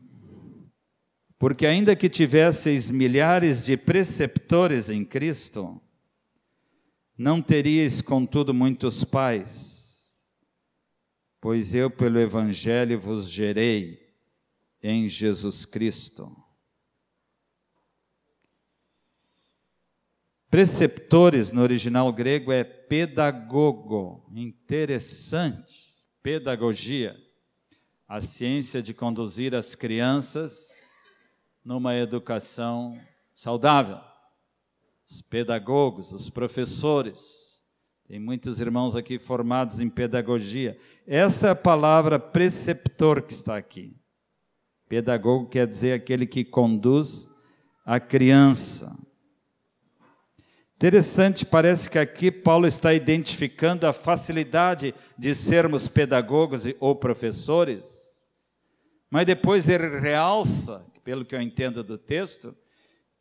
Porque 1.40 1.68
ainda 1.68 1.96
que 1.96 2.10
tivesseis 2.10 2.90
milhares 2.90 3.64
de 3.64 3.78
preceptores 3.78 4.90
em 4.90 5.06
Cristo, 5.06 5.80
não 7.16 7.42
teríeis, 7.42 8.02
contudo, 8.02 8.54
muitos 8.54 9.04
pais, 9.04 10.16
pois 11.40 11.76
eu, 11.76 11.90
pelo 11.92 12.20
Evangelho, 12.20 13.00
vos 13.00 13.30
gerei 13.30 14.16
em 14.82 15.08
Jesus 15.08 15.66
Cristo. 15.66 16.36
Preceptores 20.50 21.52
no 21.52 21.62
original 21.62 22.12
grego 22.12 22.52
é 22.52 22.64
pedagogo, 22.64 24.26
interessante, 24.34 25.94
pedagogia, 26.24 27.16
a 28.08 28.22
ciência 28.22 28.82
de 28.82 28.94
conduzir 28.94 29.54
as 29.54 29.76
crianças 29.76 30.87
numa 31.68 31.94
educação 31.94 32.98
saudável. 33.36 34.00
Os 35.06 35.22
pedagogos, 35.22 36.14
os 36.14 36.30
professores, 36.30 37.62
tem 38.08 38.22
muitos 38.22 38.62
irmãos 38.62 38.96
aqui 38.96 39.20
formados 39.20 39.82
em 39.82 39.90
pedagogia. 39.90 40.80
Essa 41.06 41.50
é 41.50 41.52
a 41.52 41.56
palavra 41.56 42.18
preceptor 42.18 43.22
que 43.22 43.34
está 43.34 43.58
aqui. 43.58 43.94
Pedagogo 44.88 45.50
quer 45.50 45.68
dizer 45.68 45.92
aquele 45.92 46.26
que 46.26 46.46
conduz 46.46 47.30
a 47.86 48.00
criança. 48.00 48.98
Interessante, 50.78 51.46
parece 51.46 51.90
que 51.90 52.00
aqui 52.00 52.32
Paulo 52.32 52.66
está 52.66 52.94
identificando 52.94 53.86
a 53.86 53.92
facilidade 53.92 54.96
de 55.18 55.36
sermos 55.36 55.90
pedagogos 55.90 56.64
ou 56.80 56.96
professores, 56.96 58.22
mas 59.10 59.26
depois 59.26 59.68
ele 59.68 60.00
realça, 60.00 60.86
pelo 61.08 61.24
que 61.24 61.34
eu 61.34 61.42
entendo 61.42 61.86
do 61.86 61.98
texto, 61.98 62.54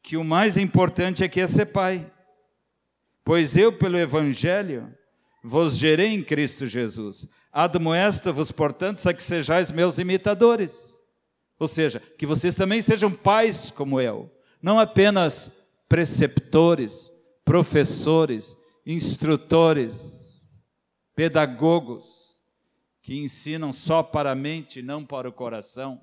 que 0.02 0.16
o 0.16 0.24
mais 0.24 0.56
importante 0.56 1.22
é 1.22 1.28
que 1.28 1.40
é 1.40 1.46
ser 1.46 1.66
pai. 1.66 2.12
Pois 3.22 3.56
eu, 3.56 3.72
pelo 3.72 3.96
Evangelho, 3.96 4.92
vos 5.40 5.76
gerei 5.76 6.08
em 6.08 6.20
Cristo 6.20 6.66
Jesus. 6.66 7.28
Admoesta-vos, 7.52 8.50
portanto, 8.50 9.08
a 9.08 9.14
que 9.14 9.22
sejais 9.22 9.70
meus 9.70 10.00
imitadores. 10.00 10.98
Ou 11.60 11.68
seja, 11.68 12.00
que 12.18 12.26
vocês 12.26 12.56
também 12.56 12.82
sejam 12.82 13.08
pais 13.08 13.70
como 13.70 14.00
eu, 14.00 14.28
não 14.60 14.80
apenas 14.80 15.52
preceptores, 15.88 17.08
professores, 17.44 18.56
instrutores, 18.84 20.42
pedagogos, 21.14 22.36
que 23.00 23.16
ensinam 23.16 23.72
só 23.72 24.02
para 24.02 24.32
a 24.32 24.34
mente, 24.34 24.82
não 24.82 25.06
para 25.06 25.28
o 25.28 25.32
coração. 25.32 26.00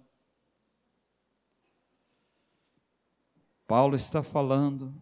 Paulo 3.67 3.95
está 3.95 4.21
falando, 4.21 4.93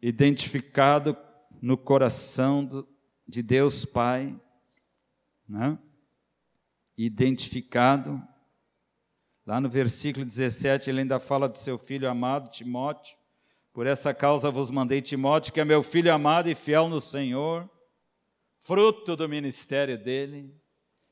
identificado 0.00 1.16
no 1.60 1.76
coração 1.76 2.64
do, 2.64 2.88
de 3.26 3.42
Deus 3.42 3.84
Pai, 3.84 4.38
né? 5.48 5.78
identificado. 6.96 8.22
Lá 9.44 9.60
no 9.60 9.68
versículo 9.68 10.24
17, 10.24 10.90
ele 10.90 11.00
ainda 11.00 11.20
fala 11.20 11.48
do 11.48 11.58
seu 11.58 11.78
filho 11.78 12.08
amado, 12.08 12.50
Timóteo, 12.50 13.16
por 13.72 13.86
essa 13.86 14.14
causa 14.14 14.50
vos 14.50 14.70
mandei 14.70 15.02
Timóteo, 15.02 15.52
que 15.52 15.60
é 15.60 15.64
meu 15.64 15.82
filho 15.82 16.12
amado 16.12 16.48
e 16.48 16.54
fiel 16.54 16.88
no 16.88 16.98
Senhor, 16.98 17.70
fruto 18.58 19.14
do 19.14 19.28
ministério 19.28 20.02
dele, 20.02 20.52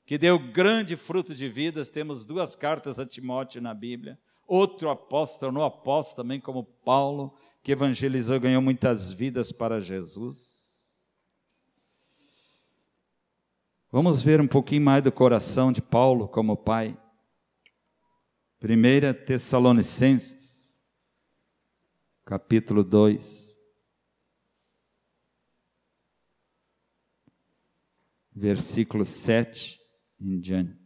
que 0.07 0.19
deu 0.19 0.39
grande 0.39 0.97
fruto 0.97 1.35
de 1.35 1.49
vidas. 1.49 1.91
Temos 1.91 2.25
duas 2.25 2.57
cartas 2.57 2.99
a 2.99 3.07
Timóteo 3.07 3.61
na 3.61 3.75
Bíblia. 3.75 4.19
Outro 4.47 4.91
apóstolo, 4.91 5.53
no 5.53 5.65
apóstolo 5.65 6.25
também, 6.25 6.41
como 6.41 6.65
Paulo, 6.65 7.35
que 7.63 7.73
evangelizou, 7.73 8.39
ganhou 8.39 8.61
muitas 8.61 9.13
vidas 9.13 9.51
para 9.53 9.81
Jesus. 9.81 10.85
Vamos 13.91 14.23
ver 14.23 14.41
um 14.41 14.49
pouquinho 14.49 14.83
mais 14.83 15.03
do 15.03 15.13
coração 15.13 15.71
de 15.71 15.81
Paulo 15.81 16.29
como 16.29 16.57
pai. 16.57 16.99
Primeira 18.59 19.15
Tessalonicenses 19.15 20.55
capítulo 22.25 22.83
2, 22.83 23.55
versículo 28.35 29.05
7 29.05 29.79
em 30.19 30.41
diante. 30.41 30.84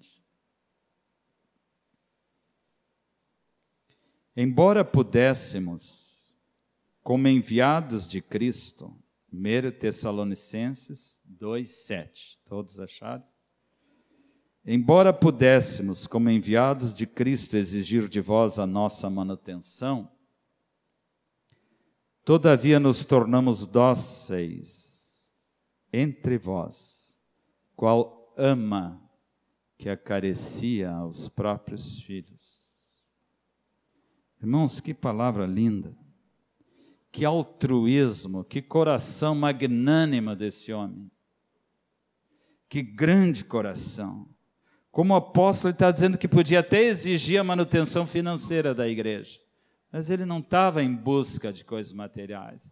Embora 4.41 4.85
pudéssemos, 4.85 6.31
como 7.03 7.27
enviados 7.27 8.07
de 8.07 8.23
Cristo, 8.23 8.97
1 9.33 9.73
Tessalonicenses 9.81 11.21
2,7, 11.29 12.39
todos 12.45 12.79
acharam? 12.79 13.25
embora 14.65 15.13
pudéssemos, 15.13 16.07
como 16.07 16.31
enviados 16.31 16.95
de 16.95 17.05
Cristo, 17.05 17.57
exigir 17.57 18.09
de 18.09 18.21
vós 18.21 18.61
a 18.61 18.67
nossa 18.67 19.11
manutenção, 19.11 20.09
todavia 22.25 22.79
nos 22.79 23.05
tornamos 23.05 23.67
dóceis 23.67 25.37
entre 25.93 26.39
vós, 26.39 27.21
qual 27.75 28.33
ama 28.37 29.03
que 29.77 29.89
acaricia 29.89 30.93
aos 30.93 31.29
próprios 31.29 32.01
filhos. 32.03 32.58
Irmãos, 34.41 34.81
que 34.81 34.95
palavra 34.95 35.47
linda, 35.47 35.97
que 37.11 37.25
altruísmo, 37.25 38.45
que 38.45 38.63
coração 38.63 39.35
magnânimo 39.35 40.37
desse 40.37 40.73
homem, 40.73 41.11
que 42.69 42.83
grande 42.83 43.45
coração. 43.45 44.29
Como 44.91 45.15
apóstolo, 45.15 45.71
ele 45.71 45.75
está 45.75 45.91
dizendo 45.91 46.19
que 46.19 46.29
podia 46.29 46.61
até 46.61 46.83
exigir 46.83 47.41
a 47.41 47.45
manutenção 47.45 48.07
financeira 48.07 48.75
da 48.75 48.89
igreja, 48.89 49.41
mas 49.91 50.11
ele 50.11 50.25
não 50.25 50.39
estava 50.39 50.83
em 50.83 50.95
busca 50.95 51.53
de 51.53 51.65
coisas 51.65 51.93
materiais. 51.93 52.71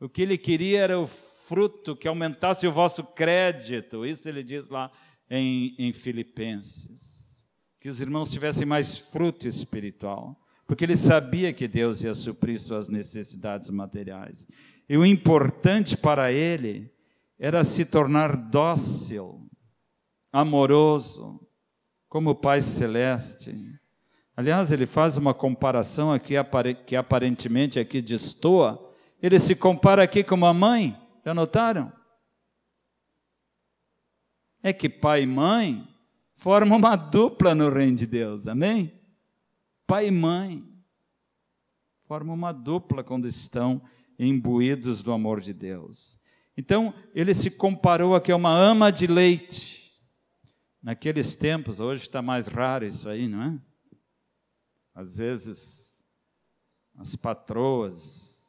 O 0.00 0.08
que 0.08 0.22
ele 0.22 0.36
queria 0.36 0.80
era 0.80 0.98
o 0.98 1.06
fruto 1.06 1.96
que 1.96 2.08
aumentasse 2.08 2.66
o 2.66 2.72
vosso 2.72 3.04
crédito, 3.04 4.04
isso 4.04 4.28
ele 4.28 4.42
diz 4.42 4.68
lá 4.68 4.90
em, 5.30 5.74
em 5.78 5.92
Filipenses. 5.92 7.42
Que 7.80 7.88
os 7.88 8.00
irmãos 8.00 8.30
tivessem 8.30 8.66
mais 8.66 8.98
fruto 8.98 9.46
espiritual, 9.46 10.38
porque 10.66 10.84
ele 10.84 10.96
sabia 10.96 11.52
que 11.52 11.68
Deus 11.68 12.02
ia 12.02 12.14
suprir 12.14 12.60
suas 12.60 12.88
necessidades 12.88 13.70
materiais. 13.70 14.46
E 14.88 14.96
o 14.96 15.04
importante 15.04 15.96
para 15.96 16.32
ele 16.32 16.92
era 17.38 17.62
se 17.64 17.84
tornar 17.84 18.36
dócil, 18.36 19.48
amoroso, 20.32 21.40
como 22.08 22.30
o 22.30 22.34
Pai 22.34 22.60
Celeste. 22.60 23.54
Aliás, 24.36 24.72
ele 24.72 24.86
faz 24.86 25.16
uma 25.16 25.32
comparação 25.32 26.12
aqui 26.12 26.34
que 26.86 26.96
aparentemente 26.96 27.78
aqui 27.78 28.00
destoa. 28.00 28.92
Ele 29.22 29.38
se 29.38 29.54
compara 29.54 30.02
aqui 30.02 30.22
com 30.22 30.34
uma 30.34 30.52
mãe, 30.52 30.96
já 31.24 31.32
notaram? 31.32 31.92
é 34.68 34.72
que 34.72 34.88
pai 34.88 35.22
e 35.22 35.26
mãe 35.26 35.86
formam 36.34 36.76
uma 36.78 36.96
dupla 36.96 37.54
no 37.54 37.70
reino 37.70 37.96
de 37.96 38.06
Deus, 38.06 38.48
amém? 38.48 38.95
Pai 39.86 40.08
e 40.08 40.10
mãe 40.10 40.66
formam 42.06 42.34
uma 42.34 42.52
dupla 42.52 43.04
quando 43.04 43.26
estão 43.26 43.82
imbuídos 44.18 45.02
do 45.02 45.12
amor 45.12 45.40
de 45.40 45.52
Deus. 45.52 46.18
Então, 46.56 46.94
ele 47.14 47.34
se 47.34 47.50
comparou 47.50 48.16
a 48.16 48.36
uma 48.36 48.50
ama 48.50 48.90
de 48.90 49.06
leite. 49.06 49.92
Naqueles 50.82 51.36
tempos, 51.36 51.80
hoje 51.80 52.02
está 52.02 52.22
mais 52.22 52.48
raro 52.48 52.86
isso 52.86 53.08
aí, 53.08 53.28
não 53.28 53.42
é? 53.42 53.60
Às 54.94 55.18
vezes, 55.18 56.02
as 56.96 57.14
patroas 57.14 58.46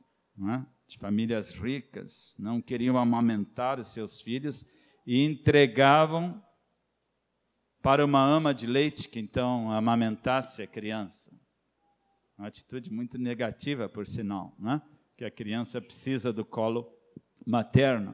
é? 0.50 0.66
de 0.88 0.98
famílias 0.98 1.52
ricas 1.52 2.34
não 2.40 2.62
queriam 2.62 2.98
amamentar 2.98 3.80
os 3.80 3.88
seus 3.88 4.22
filhos 4.22 4.66
e 5.06 5.24
entregavam 5.26 6.42
para 7.88 8.04
uma 8.04 8.22
ama 8.22 8.54
de 8.54 8.68
leite 8.68 9.08
que 9.08 9.18
então 9.18 9.72
amamentasse 9.72 10.62
a 10.62 10.68
criança. 10.68 11.32
Uma 12.38 12.50
atitude 12.50 12.92
muito 12.92 13.18
negativa, 13.18 13.88
por 13.88 14.06
sinal, 14.06 14.54
né? 14.60 14.82
que 15.16 15.24
a 15.24 15.32
criança 15.32 15.80
precisa 15.80 16.34
do 16.34 16.44
colo 16.44 16.94
materno. 17.46 18.14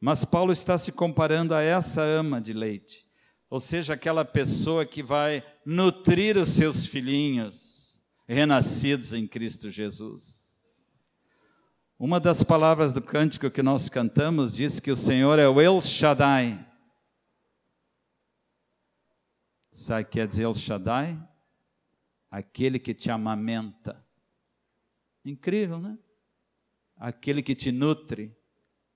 Mas 0.00 0.24
Paulo 0.24 0.50
está 0.50 0.78
se 0.78 0.92
comparando 0.92 1.54
a 1.54 1.60
essa 1.60 2.00
ama 2.00 2.40
de 2.40 2.54
leite, 2.54 3.06
ou 3.50 3.60
seja, 3.60 3.92
aquela 3.92 4.24
pessoa 4.24 4.86
que 4.86 5.02
vai 5.02 5.44
nutrir 5.62 6.38
os 6.38 6.48
seus 6.48 6.86
filhinhos 6.86 8.00
renascidos 8.26 9.12
em 9.12 9.26
Cristo 9.26 9.70
Jesus. 9.70 10.72
Uma 11.98 12.18
das 12.18 12.42
palavras 12.42 12.94
do 12.94 13.02
cântico 13.02 13.50
que 13.50 13.62
nós 13.62 13.90
cantamos 13.90 14.56
diz 14.56 14.80
que 14.80 14.90
o 14.90 14.96
Senhor 14.96 15.38
é 15.38 15.46
o 15.46 15.60
El 15.60 15.82
Shaddai. 15.82 16.69
Sabe 19.70 20.02
o 20.02 20.04
que 20.06 20.12
quer 20.12 20.26
dizer 20.26 20.44
El 20.44 20.54
Shaddai? 20.54 21.28
Aquele 22.30 22.78
que 22.78 22.94
te 22.94 23.10
amamenta. 23.10 24.04
Incrível, 25.24 25.78
né? 25.78 25.98
Aquele 26.96 27.42
que 27.42 27.54
te 27.54 27.72
nutre, 27.72 28.36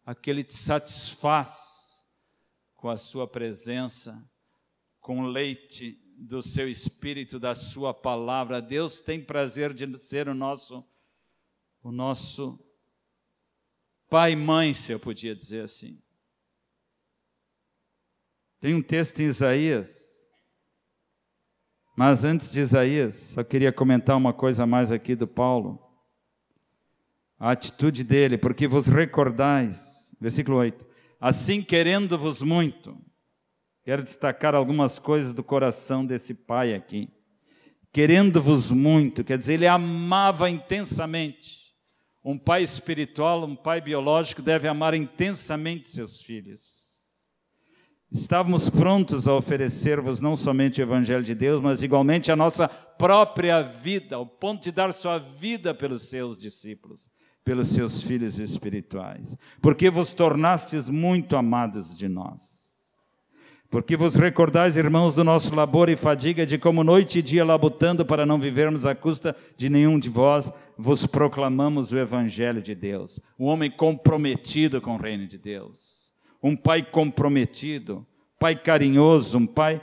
aquele 0.05 0.43
que 0.43 0.51
te 0.51 0.57
satisfaz 0.57 2.07
com 2.75 2.89
a 2.89 2.97
sua 2.97 3.27
presença, 3.27 4.29
com 5.01 5.21
o 5.21 5.27
leite 5.27 6.01
do 6.19 6.43
seu 6.43 6.69
espírito, 6.69 7.39
da 7.39 7.55
sua 7.55 7.95
palavra. 7.95 8.61
Deus 8.61 9.01
tem 9.01 9.25
prazer 9.25 9.73
de 9.73 9.99
ser 9.99 10.29
o 10.29 10.35
nosso 10.35 10.87
o 11.83 11.93
nosso 11.93 12.59
pai 14.09 14.33
e 14.33 14.37
mãe, 14.37 14.73
se 14.73 14.91
eu 14.91 14.99
podia 14.99 15.37
dizer 15.37 15.65
assim. 15.65 16.03
Tem 18.59 18.75
um 18.75 18.83
texto 18.83 19.21
em 19.21 19.27
Isaías, 19.27 20.13
mas 21.97 22.25
antes 22.25 22.51
de 22.51 22.61
Isaías, 22.61 23.15
só 23.15 23.45
queria 23.45 23.73
comentar 23.73 24.17
uma 24.17 24.33
coisa 24.33 24.67
mais 24.67 24.91
aqui 24.91 25.15
do 25.15 25.27
Paulo. 25.27 25.81
A 27.39 27.51
atitude 27.51 28.03
dele, 28.03 28.39
porque 28.39 28.67
vos 28.67 28.87
recordais, 28.87 30.15
versículo 30.21 30.57
8, 30.59 30.87
assim 31.21 31.63
querendo-vos 31.63 32.43
muito. 32.43 32.97
Quero 33.85 34.03
destacar 34.03 34.55
algumas 34.55 34.99
coisas 34.99 35.35
do 35.35 35.45
coração 35.45 36.05
desse 36.05 36.33
pai 36.35 36.75
aqui. 36.75 37.11
Querendo-vos 37.93 38.71
muito, 38.71 39.23
quer 39.23 39.39
dizer, 39.39 39.55
ele 39.55 39.67
amava 39.67 40.51
intensamente 40.51 41.65
um 42.25 42.39
pai 42.39 42.63
espiritual, 42.63 43.45
um 43.45 43.55
pai 43.55 43.83
biológico 43.83 44.41
deve 44.41 44.67
amar 44.67 44.95
intensamente 44.95 45.91
seus 45.91 46.23
filhos. 46.23 46.74
Estávamos 48.14 48.70
prontos 48.70 49.27
a 49.27 49.35
oferecer-vos 49.35 50.20
não 50.20 50.37
somente 50.37 50.81
o 50.81 50.85
Evangelho 50.85 51.24
de 51.24 51.35
Deus, 51.35 51.61
mas 51.61 51.83
igualmente 51.83 52.31
a 52.31 52.37
nossa 52.37 52.68
própria 52.68 53.61
vida, 53.61 54.14
ao 54.14 54.24
ponto 54.24 54.62
de 54.62 54.70
dar 54.70 54.92
sua 54.92 55.18
vida 55.18 55.74
pelos 55.74 56.03
seus 56.03 56.38
discípulos, 56.38 57.11
pelos 57.44 57.70
seus 57.70 58.03
filhos 58.03 58.38
espirituais, 58.38 59.37
porque 59.61 59.90
vos 59.90 60.12
tornastes 60.12 60.88
muito 60.88 61.35
amados 61.35 61.98
de 61.98 62.09
nós. 62.09 62.62
Porque 63.68 63.96
vos 63.96 64.14
recordais, 64.14 64.77
irmãos, 64.77 65.16
do 65.16 65.24
nosso 65.24 65.53
labor 65.53 65.88
e 65.88 65.96
fadiga, 65.96 66.46
de 66.46 66.57
como 66.57 66.85
noite 66.85 67.18
e 67.18 67.22
dia 67.22 67.44
labutando 67.44 68.07
para 68.07 68.24
não 68.24 68.38
vivermos 68.38 68.87
à 68.87 68.94
custa 68.94 69.35
de 69.57 69.68
nenhum 69.68 69.98
de 69.98 70.09
vós, 70.09 70.53
vos 70.79 71.05
proclamamos 71.05 71.92
o 71.92 71.98
Evangelho 71.98 72.62
de 72.62 72.77
Deus. 72.77 73.18
Um 73.37 73.46
homem 73.46 73.72
comprometido 73.72 74.81
com 74.81 74.94
o 74.94 74.98
reino 74.98 75.27
de 75.27 75.37
Deus. 75.37 76.04
Um 76.45 76.55
pai 76.55 76.83
comprometido, 76.83 78.07
pai 78.39 78.55
carinhoso, 78.55 79.39
um 79.39 79.47
pai 79.47 79.81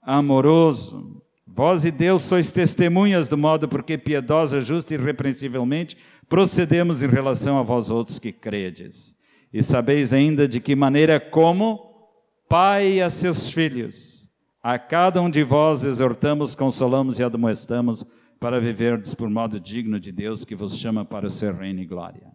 amoroso. 0.00 1.22
Vós 1.46 1.84
e 1.84 1.90
Deus 1.90 2.22
sois 2.22 2.50
testemunhas 2.50 3.28
do 3.28 3.36
modo 3.36 3.68
porque 3.68 3.98
piedosa, 3.98 4.62
justa 4.62 4.94
e 4.94 4.96
irrepreensivelmente 4.96 5.98
procedemos 6.26 7.02
em 7.02 7.08
relação 7.08 7.58
a 7.58 7.62
vós 7.62 7.90
outros 7.90 8.18
que 8.18 8.32
credes. 8.32 9.14
E 9.52 9.62
sabeis 9.62 10.14
ainda 10.14 10.48
de 10.48 10.60
que 10.60 10.74
maneira 10.74 11.20
como 11.20 12.08
pai 12.48 13.02
a 13.02 13.10
seus 13.10 13.50
filhos. 13.50 14.30
A 14.62 14.78
cada 14.78 15.20
um 15.20 15.28
de 15.28 15.44
vós 15.44 15.84
exortamos, 15.84 16.54
consolamos 16.54 17.18
e 17.18 17.22
admoestamos 17.22 18.02
para 18.40 18.58
viverdes 18.58 19.14
por 19.14 19.28
modo 19.28 19.60
digno 19.60 20.00
de 20.00 20.10
Deus 20.10 20.42
que 20.42 20.54
vos 20.54 20.74
chama 20.78 21.04
para 21.04 21.26
o 21.26 21.30
seu 21.30 21.52
reino 21.52 21.80
e 21.80 21.86
glória. 21.86 22.32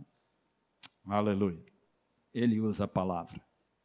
Aleluia. 1.08 1.66
Ele 2.36 2.62
usa 2.62 2.84
a 2.84 2.88
palavra 2.88 3.42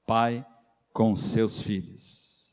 pai 0.09 0.45
com 0.91 1.15
seus 1.15 1.61
filhos. 1.61 2.49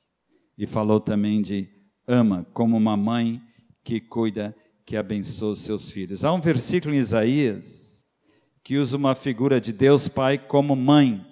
E 0.57 0.67
falou 0.67 0.99
também 0.99 1.41
de 1.41 1.69
ama 2.05 2.45
como 2.53 2.75
uma 2.75 2.97
mãe 2.97 3.41
que 3.81 4.01
cuida, 4.01 4.53
que 4.85 4.97
abençoa 4.97 5.51
os 5.51 5.61
seus 5.61 5.89
filhos. 5.89 6.25
Há 6.25 6.33
um 6.33 6.41
versículo 6.41 6.93
em 6.93 6.97
Isaías 6.97 8.05
que 8.61 8.77
usa 8.77 8.97
uma 8.97 9.15
figura 9.15 9.61
de 9.61 9.71
Deus 9.71 10.09
Pai 10.09 10.37
como 10.37 10.75
mãe. 10.75 11.25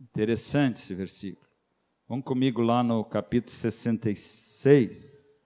Interessante 0.00 0.76
esse 0.76 0.94
versículo. 0.94 1.48
Vamos 2.06 2.24
comigo 2.24 2.62
lá 2.62 2.82
no 2.84 3.04
capítulo 3.04 3.50
66, 3.50 5.40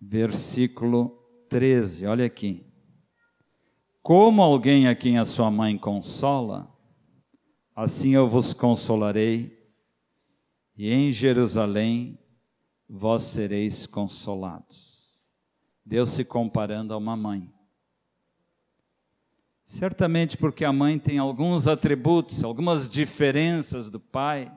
versículo 0.00 1.10
13. 1.48 2.06
Olha 2.06 2.24
aqui. 2.24 2.66
Como 4.02 4.42
alguém 4.42 4.88
a 4.88 4.96
quem 4.96 5.18
a 5.18 5.24
sua 5.24 5.50
mãe 5.50 5.78
consola, 5.78 6.71
assim 7.74 8.14
eu 8.14 8.28
vos 8.28 8.52
consolarei, 8.52 9.60
e 10.76 10.90
em 10.90 11.10
Jerusalém 11.10 12.18
vós 12.88 13.22
sereis 13.22 13.86
consolados. 13.86 15.20
Deus 15.84 16.10
se 16.10 16.24
comparando 16.24 16.94
a 16.94 16.96
uma 16.96 17.16
mãe. 17.16 17.52
Certamente 19.64 20.36
porque 20.36 20.64
a 20.64 20.72
mãe 20.72 20.98
tem 20.98 21.18
alguns 21.18 21.66
atributos, 21.66 22.44
algumas 22.44 22.88
diferenças 22.88 23.90
do 23.90 23.98
pai. 23.98 24.52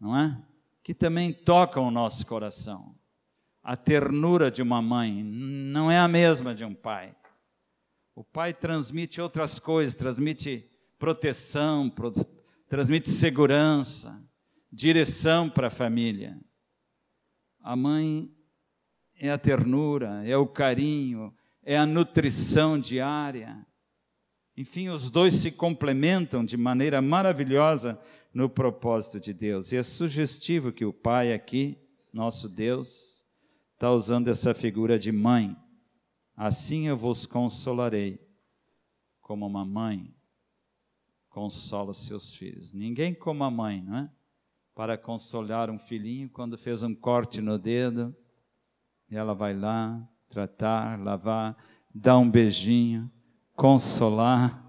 não 0.00 0.16
é? 0.16 0.40
Que 0.82 0.94
também 0.94 1.32
tocam 1.32 1.86
o 1.86 1.90
nosso 1.90 2.26
coração. 2.26 2.94
A 3.62 3.76
ternura 3.76 4.50
de 4.50 4.62
uma 4.62 4.80
mãe 4.80 5.22
não 5.22 5.90
é 5.90 5.98
a 5.98 6.08
mesma 6.08 6.54
de 6.54 6.64
um 6.64 6.74
pai. 6.74 7.14
O 8.14 8.24
pai 8.24 8.54
transmite 8.54 9.20
outras 9.20 9.58
coisas, 9.58 9.94
transmite 9.94 10.68
proteção, 10.98 11.92
transmite 12.68 13.08
segurança, 13.08 14.22
direção 14.70 15.48
para 15.48 15.68
a 15.68 15.70
família. 15.70 16.38
A 17.60 17.76
mãe 17.76 18.34
é 19.14 19.30
a 19.30 19.38
ternura, 19.38 20.22
é 20.26 20.36
o 20.36 20.46
carinho, 20.46 21.34
é 21.62 21.76
a 21.76 21.86
nutrição 21.86 22.78
diária. 22.78 23.64
Enfim, 24.56 24.88
os 24.88 25.08
dois 25.08 25.34
se 25.34 25.52
complementam 25.52 26.44
de 26.44 26.56
maneira 26.56 27.00
maravilhosa 27.00 28.00
no 28.34 28.48
propósito 28.48 29.20
de 29.20 29.32
Deus. 29.32 29.70
E 29.70 29.76
é 29.76 29.82
sugestivo 29.82 30.72
que 30.72 30.84
o 30.84 30.92
Pai 30.92 31.32
aqui, 31.32 31.78
nosso 32.12 32.48
Deus, 32.48 33.24
está 33.74 33.92
usando 33.92 34.28
essa 34.28 34.52
figura 34.52 34.98
de 34.98 35.12
mãe. 35.12 35.56
Assim 36.36 36.88
eu 36.88 36.96
vos 36.96 37.26
consolarei, 37.26 38.20
como 39.20 39.46
uma 39.46 39.64
mãe 39.64 40.17
consola 41.28 41.94
seus 41.94 42.34
filhos. 42.34 42.72
Ninguém 42.72 43.14
como 43.14 43.44
a 43.44 43.50
mãe, 43.50 43.82
não 43.82 43.96
é? 43.98 44.10
Para 44.74 44.96
consolar 44.96 45.70
um 45.70 45.78
filhinho 45.78 46.28
quando 46.28 46.56
fez 46.56 46.82
um 46.82 46.94
corte 46.94 47.40
no 47.40 47.58
dedo, 47.58 48.14
e 49.10 49.16
ela 49.16 49.34
vai 49.34 49.54
lá 49.54 50.06
tratar, 50.28 50.98
lavar, 51.00 51.56
dar 51.94 52.18
um 52.18 52.30
beijinho, 52.30 53.10
consolar. 53.54 54.64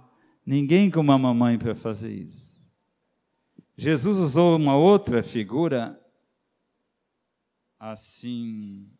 Ninguém 0.46 0.90
como 0.90 1.12
a 1.12 1.18
mamãe 1.18 1.58
para 1.58 1.76
fazer 1.76 2.12
isso. 2.12 2.60
Jesus 3.76 4.18
usou 4.18 4.56
uma 4.56 4.76
outra 4.76 5.22
figura 5.22 6.00
assim 7.80 8.92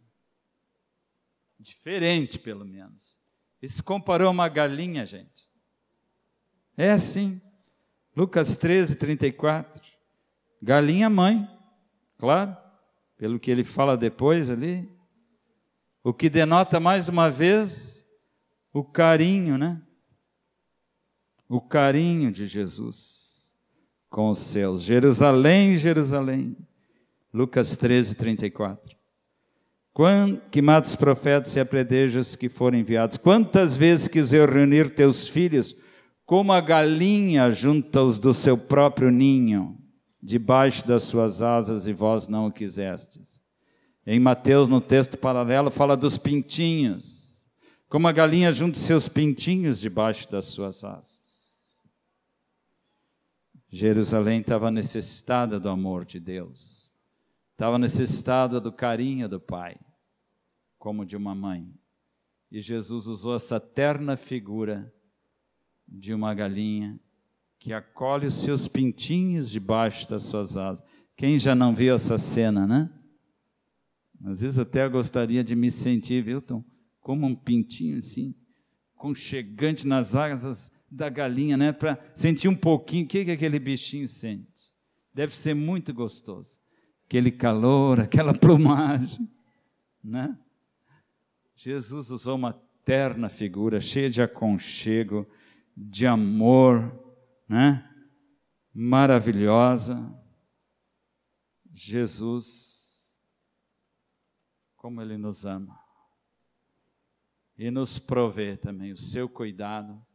diferente, 1.60 2.40
pelo 2.40 2.64
menos. 2.64 3.20
Ele 3.62 3.72
se 3.72 3.84
comparou 3.84 4.28
a 4.28 4.32
uma 4.32 4.48
galinha, 4.48 5.06
gente. 5.06 5.50
É 6.78 6.92
assim. 6.92 7.42
Lucas 8.16 8.58
13, 8.58 8.96
34. 8.96 9.82
Galinha 10.62 11.10
mãe, 11.10 11.48
claro, 12.18 12.56
pelo 13.18 13.40
que 13.40 13.50
ele 13.52 13.64
fala 13.64 13.96
depois 13.96 14.50
ali. 14.50 14.90
O 16.04 16.14
que 16.14 16.30
denota 16.30 16.80
mais 16.80 17.08
uma 17.08 17.30
vez 17.30 18.06
o 18.74 18.84
carinho, 18.84 19.58
né? 19.58 19.82
O 21.48 21.60
carinho 21.60 22.32
de 22.32 22.46
Jesus 22.46 23.20
com 24.10 24.30
os 24.30 24.40
seus. 24.40 24.82
Jerusalém, 24.82 25.78
Jerusalém. 25.78 26.58
Lucas 27.34 27.76
13, 27.76 28.16
34. 28.16 28.98
Quando, 29.94 30.42
que 30.50 30.62
matos 30.62 30.96
profetas 30.96 31.56
e 31.56 31.60
apredejas 31.60 32.36
que 32.36 32.50
foram 32.50 32.78
enviados. 32.78 33.18
Quantas 33.18 33.78
vezes 33.78 34.08
quiser 34.08 34.50
reunir 34.50 34.90
teus 34.96 35.28
filhos 35.28 35.76
como 36.30 36.54
a 36.54 36.62
galinha 36.62 37.50
junta-os 37.50 38.20
do 38.20 38.36
seu 38.36 38.56
próprio 38.56 39.10
ninho, 39.10 39.76
debaixo 40.22 40.88
das 40.88 41.02
suas 41.02 41.42
asas, 41.42 41.88
e 41.88 41.92
vós 41.92 42.28
não 42.28 42.46
o 42.46 42.52
quisestes. 42.52 43.42
Em 44.06 44.20
Mateus, 44.20 44.68
no 44.68 44.80
texto 44.80 45.18
paralelo, 45.18 45.72
fala 45.72 45.98
dos 45.98 46.20
pintinhos, 46.20 47.48
como 47.88 48.08
a 48.08 48.12
galinha 48.12 48.52
junta 48.52 48.78
seus 48.78 49.10
pintinhos 49.10 49.80
debaixo 49.80 50.30
das 50.30 50.46
suas 50.46 50.84
asas. 50.84 51.82
Jerusalém 53.68 54.42
estava 54.42 54.70
necessitada 54.70 55.60
do 55.60 55.68
amor 55.68 56.06
de 56.06 56.20
Deus, 56.20 56.94
estava 57.54 57.80
necessitada 57.80 58.62
do 58.62 58.72
carinho 58.72 59.28
do 59.28 59.40
Pai, 59.40 59.80
como 60.78 61.08
de 61.08 61.18
uma 61.18 61.34
mãe. 61.34 61.74
E 62.52 62.62
Jesus 62.62 63.08
usou 63.08 63.34
essa 63.34 63.60
terna 63.60 64.16
figura 64.16 64.94
de 65.92 66.14
uma 66.14 66.34
galinha 66.34 67.00
que 67.58 67.74
acolhe 67.74 68.28
os 68.28 68.36
seus 68.36 68.68
pintinhos 68.68 69.50
debaixo 69.50 70.10
das 70.10 70.24
suas 70.24 70.56
asas. 70.56 70.84
Quem 71.16 71.38
já 71.38 71.54
não 71.54 71.76
viu 71.76 71.94
essa 71.94 72.18
cena, 72.18 72.66
né? 72.66 72.90
Às 74.24 74.42
vezes 74.42 74.60
até 74.60 74.88
gostaria 74.88 75.44
de 75.44 75.56
me 75.56 75.70
sentir, 75.70 76.26
Wilton, 76.26 76.64
como 77.00 77.26
um 77.26 77.36
pintinho 77.36 77.98
assim, 77.98 78.34
conchegante 78.96 79.88
nas 79.88 80.16
asas 80.16 80.72
da 80.90 81.10
galinha, 81.10 81.58
né? 81.58 81.72
Para 81.72 82.00
sentir 82.14 82.48
um 82.48 82.56
pouquinho 82.56 83.06
o 83.06 83.08
que, 83.08 83.26
que 83.26 83.32
aquele 83.32 83.60
bichinho 83.60 84.08
sente. 84.08 84.74
Deve 85.14 85.36
ser 85.36 85.54
muito 85.54 85.94
gostoso. 85.94 86.60
Aquele 87.06 87.32
calor, 87.32 88.00
aquela 88.00 88.34
plumagem, 88.34 89.30
né? 90.04 90.38
Jesus 91.56 92.10
usou 92.10 92.36
uma 92.36 92.54
terna 92.86 93.28
figura, 93.28 93.82
cheia 93.82 94.10
de 94.10 94.22
aconchego, 94.22 95.28
de 95.82 96.06
amor, 96.06 96.92
né? 97.48 97.86
Maravilhosa. 98.74 100.14
Jesus, 101.72 103.18
como 104.76 105.02
Ele 105.02 105.18
nos 105.18 105.46
ama. 105.46 105.80
E 107.58 107.72
nos 107.72 107.98
provê 107.98 108.58
também 108.58 108.92
o 108.92 108.98
seu 108.98 109.30
cuidado, 109.30 110.06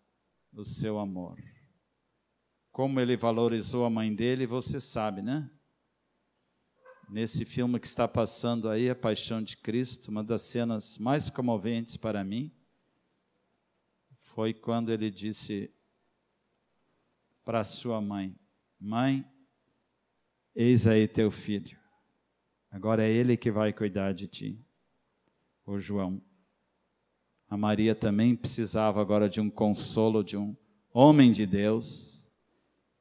o 0.53 0.65
seu 0.65 0.99
amor. 0.99 1.43
Como 2.71 3.01
Ele 3.01 3.17
valorizou 3.17 3.87
a 3.87 3.91
mãe 3.91 4.15
dele, 4.15 4.47
você 4.47 4.79
sabe, 4.79 5.23
né? 5.23 5.51
Nesse 7.09 7.45
filme 7.45 7.79
que 7.81 7.87
está 7.87 8.07
passando 8.07 8.69
aí, 8.69 8.91
A 8.91 8.95
Paixão 8.95 9.43
de 9.43 9.57
Cristo, 9.57 10.09
uma 10.09 10.25
das 10.25 10.43
cenas 10.43 10.99
mais 10.99 11.31
comoventes 11.31 11.97
para 11.97 12.23
mim 12.23 12.55
foi 14.35 14.53
quando 14.53 14.91
ele 14.91 15.11
disse 15.11 15.71
para 17.45 17.63
sua 17.63 18.01
mãe: 18.01 18.35
Mãe, 18.81 19.25
eis 20.55 20.89
aí 20.89 21.07
teu 21.07 21.31
filho. 21.31 21.79
Agora 22.71 23.05
é 23.07 23.11
ele 23.11 23.37
que 23.37 23.51
vai 23.51 23.73
cuidar 23.73 24.13
de 24.13 24.27
ti. 24.27 24.61
O 25.65 25.79
João. 25.79 26.21
A 27.49 27.57
Maria 27.57 27.95
também 27.95 28.35
precisava 28.35 29.01
agora 29.01 29.29
de 29.29 29.41
um 29.41 29.49
consolo 29.49 30.25
de 30.25 30.37
um 30.37 30.57
homem 30.93 31.31
de 31.31 31.47
Deus. 31.47 32.29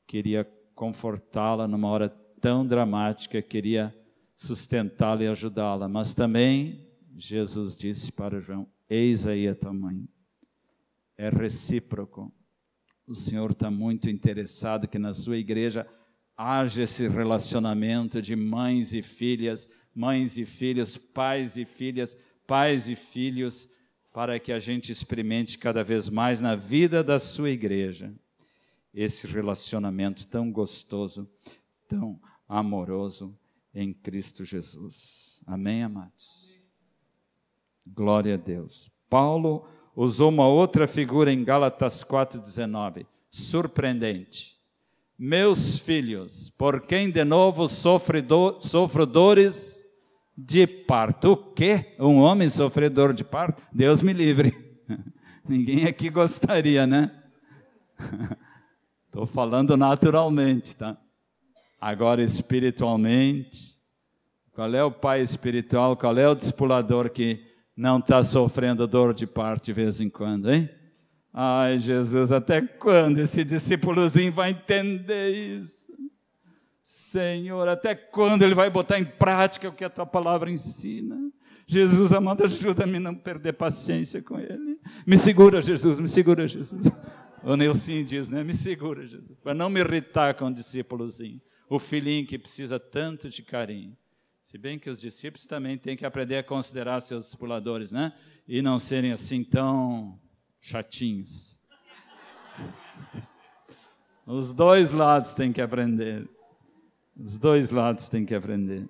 Queria 0.06 0.46
confortá-la 0.76 1.68
numa 1.68 1.90
hora 1.90 2.10
tão 2.40 2.66
dramática, 2.66 3.42
queria 3.42 3.94
sustentá-la 4.36 5.24
e 5.24 5.28
ajudá-la. 5.28 5.90
Mas 5.90 6.14
também 6.14 6.88
Jesus 7.16 7.76
disse 7.76 8.12
para 8.12 8.40
João: 8.40 8.68
Eis 8.88 9.26
aí 9.26 9.48
a 9.48 9.56
tua 9.56 9.74
mãe 9.74 10.08
é 11.18 11.30
recíproco. 11.30 12.32
O 13.08 13.14
Senhor 13.14 13.52
está 13.52 13.70
muito 13.70 14.10
interessado 14.10 14.88
que 14.88 14.98
na 14.98 15.14
sua 15.14 15.38
igreja 15.38 15.88
haja 16.36 16.84
esse 16.84 17.08
relacionamento 17.08 18.22
de 18.22 18.36
mães 18.36 18.94
e 18.94 19.02
filhas, 19.02 19.70
mães 19.94 20.38
e 20.38 20.46
filhos, 20.46 20.98
pais 20.98 21.58
e 21.58 21.66
filhas, 21.66 22.18
pais 22.48 22.90
e 22.90 22.96
filhos, 22.96 23.70
para 24.14 24.40
que 24.40 24.52
a 24.52 24.60
gente 24.60 24.92
experimente 24.92 25.58
cada 25.58 25.84
vez 25.84 26.10
mais 26.10 26.40
na 26.40 26.56
vida 26.56 27.04
da 27.04 27.18
sua 27.18 27.50
igreja 27.50 28.14
esse 28.94 29.26
relacionamento 29.26 30.28
tão 30.28 30.52
gostoso, 30.52 31.28
tão 31.88 32.22
amoroso 32.48 33.38
em 33.74 33.92
Cristo 33.92 34.46
Jesus. 34.46 35.44
Amém, 35.48 35.84
amados? 35.84 36.54
Glória 37.86 38.36
a 38.36 38.38
Deus. 38.38 38.92
Paulo 39.10 39.68
usou 39.96 40.30
uma 40.30 40.48
outra 40.48 40.88
figura 40.88 41.32
em 41.32 41.44
Gálatas 41.44 42.04
4,19, 42.04 43.06
surpreendente. 43.30 44.54
Meus 45.18 45.80
filhos, 45.80 46.50
por 46.58 46.82
quem 46.82 47.10
de 47.10 47.24
novo 47.24 47.68
sofre 47.68 48.22
do, 48.22 48.60
sofro 48.60 49.06
dores 49.06 49.84
de 50.36 50.66
parto. 50.66 51.34
O 51.34 51.38
quê? 51.38 51.96
Um 52.00 52.18
homem 52.18 52.50
sofredor 52.50 53.14
de 53.14 53.24
parto? 53.24 53.62
Deus 53.72 54.02
me 54.02 54.12
livre. 54.12 54.56
Ninguém 55.48 55.86
aqui 55.86 56.10
gostaria, 56.10 56.88
né? 56.88 57.12
Estou 59.06 59.26
falando 59.28 59.78
naturalmente, 59.78 60.76
tá? 60.76 60.98
Agora, 61.80 62.24
espiritualmente, 62.24 63.74
qual 64.54 64.74
é 64.74 64.84
o 64.84 64.92
pai 64.92 65.22
espiritual, 65.22 65.96
qual 65.96 66.18
é 66.18 66.28
o 66.28 66.36
discipulador 66.36 67.10
que 67.12 67.53
não 67.76 68.00
está 68.00 68.22
sofrendo 68.22 68.88
dor 68.88 69.14
de 69.14 69.26
parto 69.26 69.66
de 69.66 69.74
vez 69.74 70.00
em 70.00 70.10
quando, 70.10 70.52
hein? 70.52 70.70
Ai, 71.34 71.80
Jesus, 71.80 72.32
até 72.32 72.62
quando 72.62 73.18
esse 73.18 73.44
discípulozinho 73.44 74.32
vai 74.32 74.52
entender 74.52 75.32
isso? 75.32 75.84
Senhor, 76.82 77.68
até 77.68 77.96
quando 77.96 78.44
ele 78.44 78.54
vai 78.54 78.70
botar 78.70 79.00
em 79.00 79.06
prática 79.06 79.70
o 79.70 79.74
que 79.74 79.84
a 79.84 79.90
tua 79.90 80.06
palavra 80.06 80.52
ensina? 80.52 81.18
Jesus, 81.66 82.14
amado, 82.14 82.44
ajuda-me 82.44 82.98
a 82.98 83.00
não 83.00 83.16
perder 83.16 83.54
paciência 83.54 84.22
com 84.22 84.38
ele. 84.40 84.80
Me 85.08 85.18
segura, 85.18 85.62
Jesus, 85.62 86.00
me 86.00 86.08
segura, 86.08 86.46
Jesus. 86.48 86.92
O 87.42 87.56
Nilson 87.56 88.04
diz, 88.04 88.30
né? 88.30 88.44
Me 88.44 88.54
segura, 88.54 89.08
Jesus, 89.08 89.38
para 89.42 89.54
não 89.54 89.70
me 89.70 89.80
irritar 89.80 90.36
com 90.36 90.46
o 90.46 90.54
discípulozinho. 90.54 91.42
o 91.70 91.80
filhinho 91.80 92.28
que 92.28 92.38
precisa 92.38 92.80
tanto 92.80 93.30
de 93.30 93.42
carinho. 93.42 93.98
Se 94.44 94.58
bem 94.58 94.78
que 94.78 94.90
os 94.90 95.00
discípulos 95.00 95.48
também 95.48 95.78
têm 95.78 95.96
que 95.96 96.06
aprender 96.06 96.36
a 96.36 96.44
considerar 96.44 97.00
seus 97.00 97.24
discipuladores, 97.24 97.94
né? 97.94 98.12
E 98.46 98.62
não 98.62 98.78
serem 98.78 99.14
assim 99.14 99.42
tão 99.42 100.20
chatinhos. 100.60 101.62
Os 104.28 104.54
dois 104.54 104.92
lados 104.92 105.34
têm 105.34 105.54
que 105.54 105.62
aprender. 105.62 106.30
Os 107.16 107.38
dois 107.38 107.70
lados 107.70 108.10
têm 108.10 108.26
que 108.26 108.36
aprender. 108.36 108.86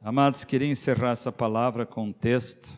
Amados, 0.00 0.44
queria 0.44 0.68
encerrar 0.68 1.10
essa 1.10 1.30
palavra 1.30 1.86
com 1.86 2.06
um 2.06 2.12
texto 2.12 2.76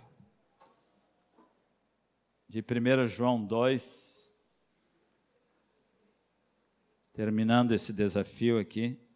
de 2.47 2.61
1 2.61 3.07
João 3.07 3.43
2, 3.43 4.37
terminando 7.15 7.73
esse 7.73 7.95
desafio 7.95 8.59
aqui, 8.59 9.08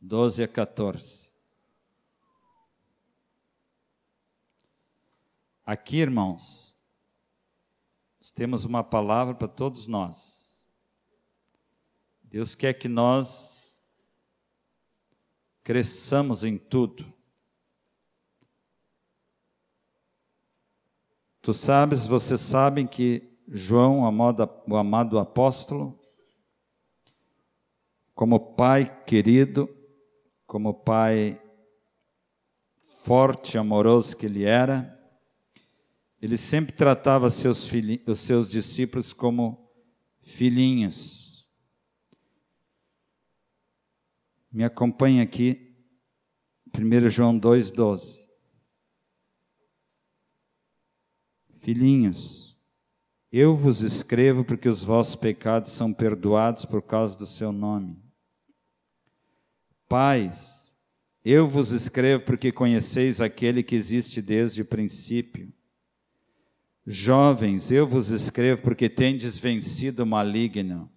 12 0.00 0.44
a 0.44 0.48
14. 0.48 1.34
Aqui, 5.64 5.98
irmãos, 5.98 6.74
nós 8.18 8.30
temos 8.30 8.64
uma 8.64 8.82
palavra 8.82 9.34
para 9.34 9.46
todos 9.46 9.86
nós. 9.86 10.66
Deus 12.22 12.54
quer 12.54 12.72
que 12.74 12.88
nós 12.88 13.82
cresçamos 15.62 16.44
em 16.44 16.56
tudo. 16.56 17.12
Tu 21.42 21.52
sabes, 21.52 22.06
vocês 22.06 22.40
sabem 22.40 22.86
que 22.86 23.38
João, 23.46 24.00
o 24.00 24.76
amado 24.76 25.18
apóstolo, 25.18 25.98
como 28.14 28.54
pai 28.54 29.04
querido, 29.04 29.68
como 30.50 30.74
pai 30.74 31.40
forte, 33.04 33.56
amoroso 33.56 34.16
que 34.16 34.26
ele 34.26 34.42
era, 34.42 35.00
ele 36.20 36.36
sempre 36.36 36.74
tratava 36.74 37.28
seus 37.28 37.70
os 38.04 38.18
seus 38.18 38.50
discípulos 38.50 39.12
como 39.12 39.70
filhinhos. 40.20 41.48
Me 44.50 44.64
acompanhe 44.64 45.20
aqui, 45.20 45.72
1 46.76 47.08
João 47.08 47.38
2,12. 47.38 48.18
Filhinhos, 51.58 52.58
eu 53.30 53.54
vos 53.54 53.82
escrevo 53.82 54.44
porque 54.44 54.68
os 54.68 54.82
vossos 54.82 55.14
pecados 55.14 55.70
são 55.70 55.94
perdoados 55.94 56.64
por 56.64 56.82
causa 56.82 57.16
do 57.16 57.24
seu 57.24 57.52
nome. 57.52 58.09
Pais, 59.90 60.76
eu 61.24 61.48
vos 61.48 61.72
escrevo 61.72 62.22
porque 62.22 62.52
conheceis 62.52 63.20
aquele 63.20 63.60
que 63.60 63.74
existe 63.74 64.22
desde 64.22 64.62
o 64.62 64.64
princípio. 64.64 65.52
Jovens, 66.86 67.72
eu 67.72 67.88
vos 67.88 68.10
escrevo 68.10 68.62
porque 68.62 68.88
tendes 68.88 69.36
vencido 69.36 70.04
o 70.04 70.06
maligno. 70.06 70.88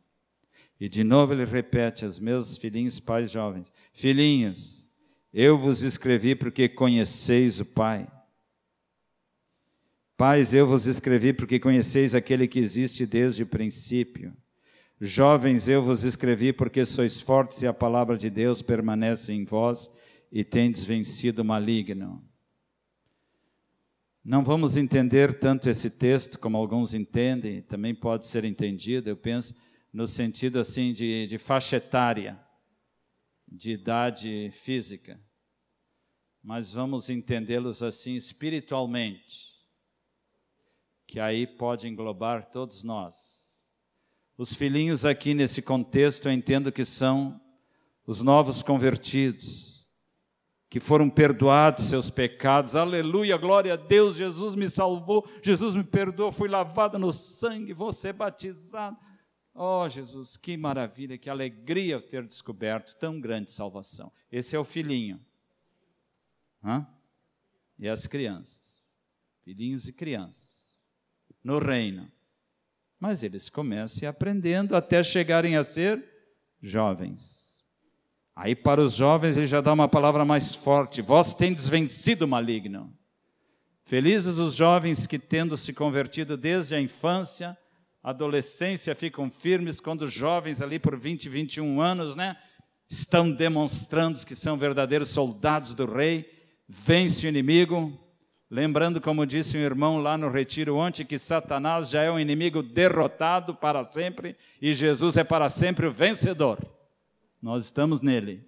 E 0.79 0.87
de 0.87 1.03
novo 1.03 1.33
ele 1.33 1.43
repete 1.43 2.05
aos 2.05 2.19
meus 2.19 2.55
filhinhos, 2.55 2.99
pais 2.99 3.31
jovens: 3.31 3.73
Filhinhos, 3.91 4.87
eu 5.33 5.57
vos 5.57 5.81
escrevi 5.81 6.35
porque 6.35 6.69
conheceis 6.69 7.59
o 7.59 7.65
Pai. 7.65 8.07
Pais, 10.15 10.53
eu 10.53 10.67
vos 10.67 10.85
escrevi 10.85 11.33
porque 11.33 11.59
conheceis 11.59 12.13
aquele 12.13 12.47
que 12.47 12.59
existe 12.59 13.07
desde 13.07 13.41
o 13.41 13.47
princípio. 13.47 14.37
Jovens, 15.05 15.67
eu 15.67 15.81
vos 15.81 16.05
escrevi 16.05 16.53
porque 16.53 16.85
sois 16.85 17.19
fortes 17.19 17.61
e 17.61 17.67
a 17.67 17.73
palavra 17.73 18.17
de 18.17 18.29
Deus 18.29 18.61
permanece 18.61 19.33
em 19.33 19.43
vós 19.43 19.91
e 20.31 20.45
tendes 20.45 20.85
vencido 20.85 21.41
o 21.41 21.45
maligno. 21.45 22.25
Não 24.23 24.45
vamos 24.45 24.77
entender 24.77 25.37
tanto 25.37 25.67
esse 25.69 25.89
texto 25.89 26.39
como 26.39 26.55
alguns 26.55 26.93
entendem, 26.93 27.61
também 27.61 27.93
pode 27.93 28.25
ser 28.25 28.45
entendido, 28.45 29.09
eu 29.09 29.17
penso, 29.17 29.53
no 29.91 30.07
sentido 30.07 30.57
assim 30.57 30.93
de, 30.93 31.27
de 31.27 31.37
faixa 31.37 31.75
etária, 31.75 32.41
de 33.45 33.71
idade 33.71 34.51
física. 34.53 35.19
Mas 36.41 36.71
vamos 36.71 37.09
entendê-los 37.09 37.83
assim 37.83 38.15
espiritualmente 38.15 39.51
que 41.05 41.19
aí 41.19 41.45
pode 41.45 41.89
englobar 41.89 42.49
todos 42.49 42.85
nós. 42.85 43.42
Os 44.37 44.55
filhinhos 44.55 45.05
aqui 45.05 45.33
nesse 45.33 45.61
contexto 45.61 46.27
eu 46.27 46.31
entendo 46.31 46.71
que 46.71 46.83
são 46.83 47.39
os 48.05 48.21
novos 48.21 48.63
convertidos, 48.63 49.87
que 50.69 50.79
foram 50.79 51.09
perdoados 51.09 51.85
seus 51.85 52.09
pecados. 52.09 52.75
Aleluia, 52.75 53.37
glória 53.37 53.73
a 53.73 53.77
Deus, 53.77 54.15
Jesus 54.15 54.55
me 54.55 54.69
salvou, 54.69 55.27
Jesus 55.41 55.75
me 55.75 55.83
perdoou, 55.83 56.31
fui 56.31 56.49
lavado 56.49 56.97
no 56.97 57.11
sangue, 57.11 57.73
vou 57.73 57.91
ser 57.91 58.13
batizado. 58.13 58.97
Oh, 59.53 59.87
Jesus, 59.87 60.35
que 60.35 60.57
maravilha, 60.57 61.15
que 61.15 61.29
alegria 61.29 62.01
ter 62.01 62.25
descoberto 62.25 62.95
tão 62.97 63.21
grande 63.21 63.51
salvação. 63.51 64.11
Esse 64.31 64.55
é 64.55 64.59
o 64.59 64.63
filhinho. 64.63 65.23
Hã? 66.63 66.87
E 67.77 67.87
as 67.87 68.07
crianças. 68.07 68.91
Filhinhos 69.43 69.87
e 69.87 69.93
crianças 69.93 70.81
no 71.43 71.59
reino. 71.59 72.11
Mas 73.03 73.21
eles 73.21 73.49
começam 73.49 74.07
aprendendo 74.07 74.77
até 74.77 75.03
chegarem 75.03 75.57
a 75.57 75.63
ser 75.65 76.01
jovens. 76.61 77.61
Aí, 78.33 78.55
para 78.55 78.81
os 78.81 78.93
jovens, 78.93 79.35
ele 79.35 79.45
já 79.45 79.59
dá 79.59 79.73
uma 79.73 79.89
palavra 79.89 80.23
mais 80.23 80.55
forte: 80.55 81.01
Vós 81.01 81.33
tendes 81.33 81.67
vencido 81.67 82.23
o 82.23 82.27
maligno. 82.29 82.97
Felizes 83.83 84.37
os 84.37 84.55
jovens 84.55 85.05
que, 85.05 85.19
tendo 85.19 85.57
se 85.57 85.73
convertido 85.73 86.37
desde 86.37 86.75
a 86.75 86.79
infância, 86.79 87.57
adolescência, 88.01 88.95
ficam 88.95 89.29
firmes 89.29 89.81
quando 89.81 90.07
jovens, 90.07 90.61
ali 90.61 90.79
por 90.79 90.97
20, 90.97 91.27
21 91.27 91.81
anos, 91.81 92.15
né, 92.15 92.37
estão 92.89 93.29
demonstrando 93.29 94.25
que 94.25 94.33
são 94.33 94.55
verdadeiros 94.55 95.09
soldados 95.09 95.73
do 95.73 95.85
rei, 95.85 96.25
vence 96.69 97.25
o 97.25 97.29
inimigo, 97.29 97.99
Lembrando, 98.53 99.01
como 99.01 99.25
disse 99.25 99.57
um 99.57 99.61
irmão 99.61 99.97
lá 99.97 100.15
no 100.15 100.29
retiro 100.29 100.75
ontem, 100.75 101.03
que 101.03 101.17
Satanás 101.17 101.89
já 101.89 102.03
é 102.03 102.11
um 102.11 102.19
inimigo 102.19 102.61
derrotado 102.61 103.55
para 103.55 103.83
sempre 103.83 104.37
e 104.61 104.75
Jesus 104.75 105.17
é 105.17 105.23
para 105.23 105.49
sempre 105.49 105.87
o 105.87 105.91
vencedor. 105.91 106.59
Nós 107.41 107.65
estamos 107.65 107.99
nele. 107.99 108.47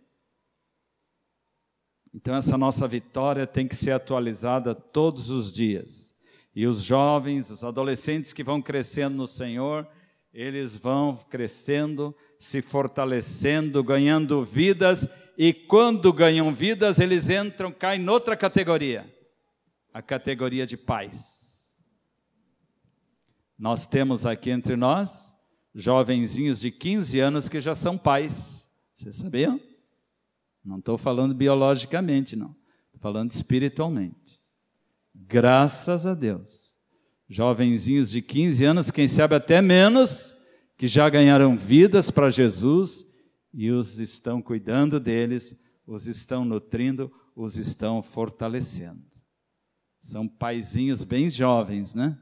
Então, 2.14 2.36
essa 2.36 2.56
nossa 2.56 2.88
vitória 2.88 3.48
tem 3.48 3.68
que 3.68 3.76
ser 3.76 3.94
atualizada 3.94 4.76
todos 4.76 5.32
os 5.32 5.52
dias. 5.52 6.14
E 6.56 6.68
os 6.68 6.84
jovens, 6.84 7.50
os 7.50 7.64
adolescentes 7.64 8.32
que 8.32 8.44
vão 8.44 8.62
crescendo 8.62 9.18
no 9.18 9.26
Senhor, 9.26 9.88
eles 10.32 10.78
vão 10.78 11.16
crescendo, 11.16 12.16
se 12.38 12.62
fortalecendo, 12.62 13.84
ganhando 13.84 14.46
vidas, 14.46 15.08
e 15.36 15.52
quando 15.52 16.14
ganham 16.14 16.54
vidas, 16.54 17.00
eles 17.00 17.28
entram, 17.32 17.72
caem 17.72 18.00
noutra 18.00 18.38
categoria 18.38 19.15
a 19.96 20.02
categoria 20.02 20.66
de 20.66 20.76
pais. 20.76 21.90
Nós 23.58 23.86
temos 23.86 24.26
aqui 24.26 24.52
entre 24.52 24.76
nós 24.76 25.34
jovenzinhos 25.74 26.60
de 26.60 26.70
15 26.70 27.18
anos 27.22 27.48
que 27.48 27.62
já 27.62 27.74
são 27.74 27.98
pais. 27.98 28.70
Vocês 28.94 29.16
sabiam? 29.16 29.58
Não 30.66 30.80
estou 30.80 30.98
falando 30.98 31.34
biologicamente, 31.34 32.36
não. 32.36 32.54
Estou 32.88 33.00
falando 33.00 33.32
espiritualmente. 33.32 34.42
Graças 35.16 36.06
a 36.06 36.14
Deus. 36.14 36.76
Jovenzinhos 37.30 38.10
de 38.10 38.22
15 38.22 38.66
anos, 38.66 38.92
quem 38.92 39.08
sabe 39.08 39.36
até 39.36 39.62
menos, 39.62 40.36
que 40.78 40.88
já 40.88 41.08
ganharam 41.10 41.58
vidas 41.58 42.12
para 42.12 42.30
Jesus 42.30 43.06
e 43.54 43.72
os 43.72 44.02
estão 44.02 44.42
cuidando 44.42 45.00
deles, 45.00 45.56
os 45.88 46.06
estão 46.06 46.44
nutrindo, 46.44 47.10
os 47.34 47.56
estão 47.56 48.04
fortalecendo. 48.04 49.15
São 50.06 50.28
paizinhos 50.28 51.04
bem 51.04 51.32
jovens, 51.32 51.96
né? 51.96 52.16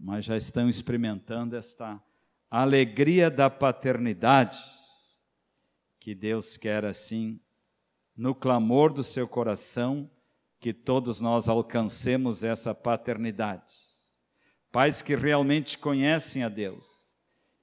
Mas 0.00 0.24
já 0.24 0.34
estão 0.34 0.66
experimentando 0.66 1.54
esta 1.54 2.02
alegria 2.50 3.30
da 3.30 3.50
paternidade 3.50 4.58
que 6.00 6.14
Deus 6.14 6.56
quer 6.56 6.86
assim, 6.86 7.38
no 8.16 8.34
clamor 8.34 8.94
do 8.94 9.04
seu 9.04 9.28
coração, 9.28 10.10
que 10.58 10.72
todos 10.72 11.20
nós 11.20 11.50
alcancemos 11.50 12.42
essa 12.42 12.74
paternidade. 12.74 13.74
Pais 14.70 15.02
que 15.02 15.14
realmente 15.14 15.76
conhecem 15.76 16.42
a 16.42 16.48
Deus 16.48 17.14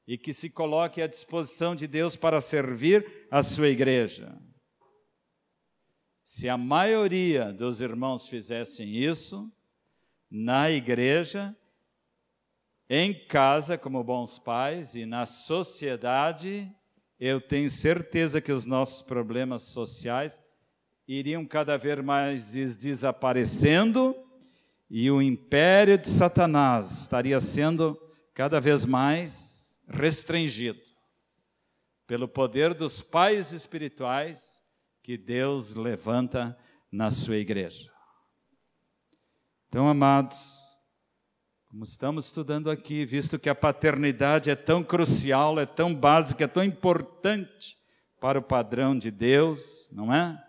e 0.08 0.16
que 0.16 0.32
se 0.32 0.52
coloquem 0.52 1.04
à 1.04 1.08
disposição 1.08 1.76
de 1.76 1.88
Deus 1.88 2.16
para 2.16 2.39
servir 2.39 3.28
a 3.32 3.41
sua 3.41 3.70
igreja. 3.70 4.39
Se 6.32 6.48
a 6.48 6.56
maioria 6.56 7.52
dos 7.52 7.82
irmãos 7.82 8.28
fizessem 8.28 8.96
isso, 8.96 9.52
na 10.30 10.70
igreja, 10.70 11.58
em 12.88 13.26
casa, 13.26 13.80
como 13.80 14.04
bons 14.04 14.38
pais, 14.38 14.94
e 14.94 15.08
na 15.08 15.26
sociedade, 15.26 16.72
eu 17.20 17.42
tenho 17.42 17.68
certeza 17.68 18.40
que 18.40 18.52
os 18.52 18.64
nossos 18.68 19.02
problemas 19.02 19.64
sociais 19.64 20.40
iriam 21.08 21.44
cada 21.48 21.78
vez 21.78 22.00
mais 22.00 22.54
desaparecendo 22.78 24.16
e 24.88 25.10
o 25.10 25.24
império 25.24 25.98
de 25.98 26.10
Satanás 26.10 26.92
estaria 27.02 27.40
sendo 27.40 28.00
cada 28.36 28.62
vez 28.62 28.86
mais 28.86 29.82
restringido 29.88 30.92
pelo 32.06 32.28
poder 32.28 32.76
dos 32.76 33.02
pais 33.02 33.52
espirituais 33.52 34.59
que 35.10 35.18
Deus 35.18 35.74
levanta 35.74 36.55
na 36.91 37.10
sua 37.10 37.38
igreja. 37.38 37.91
Então, 39.68 39.89
amados, 39.89 40.62
como 41.68 41.84
estamos 41.84 42.26
estudando 42.26 42.70
aqui, 42.70 43.07
visto 43.07 43.39
que 43.39 43.49
a 43.49 43.55
paternidade 43.55 44.51
é 44.51 44.55
tão 44.55 44.84
crucial, 44.84 45.60
é 45.60 45.66
tão 45.66 45.95
básica, 45.95 46.43
é 46.43 46.47
tão 46.47 46.64
importante 46.64 47.76
para 48.22 48.38
o 48.38 48.43
padrão 48.43 48.95
de 48.95 49.10
Deus, 49.10 49.89
não 49.91 50.14
é? 50.14 50.39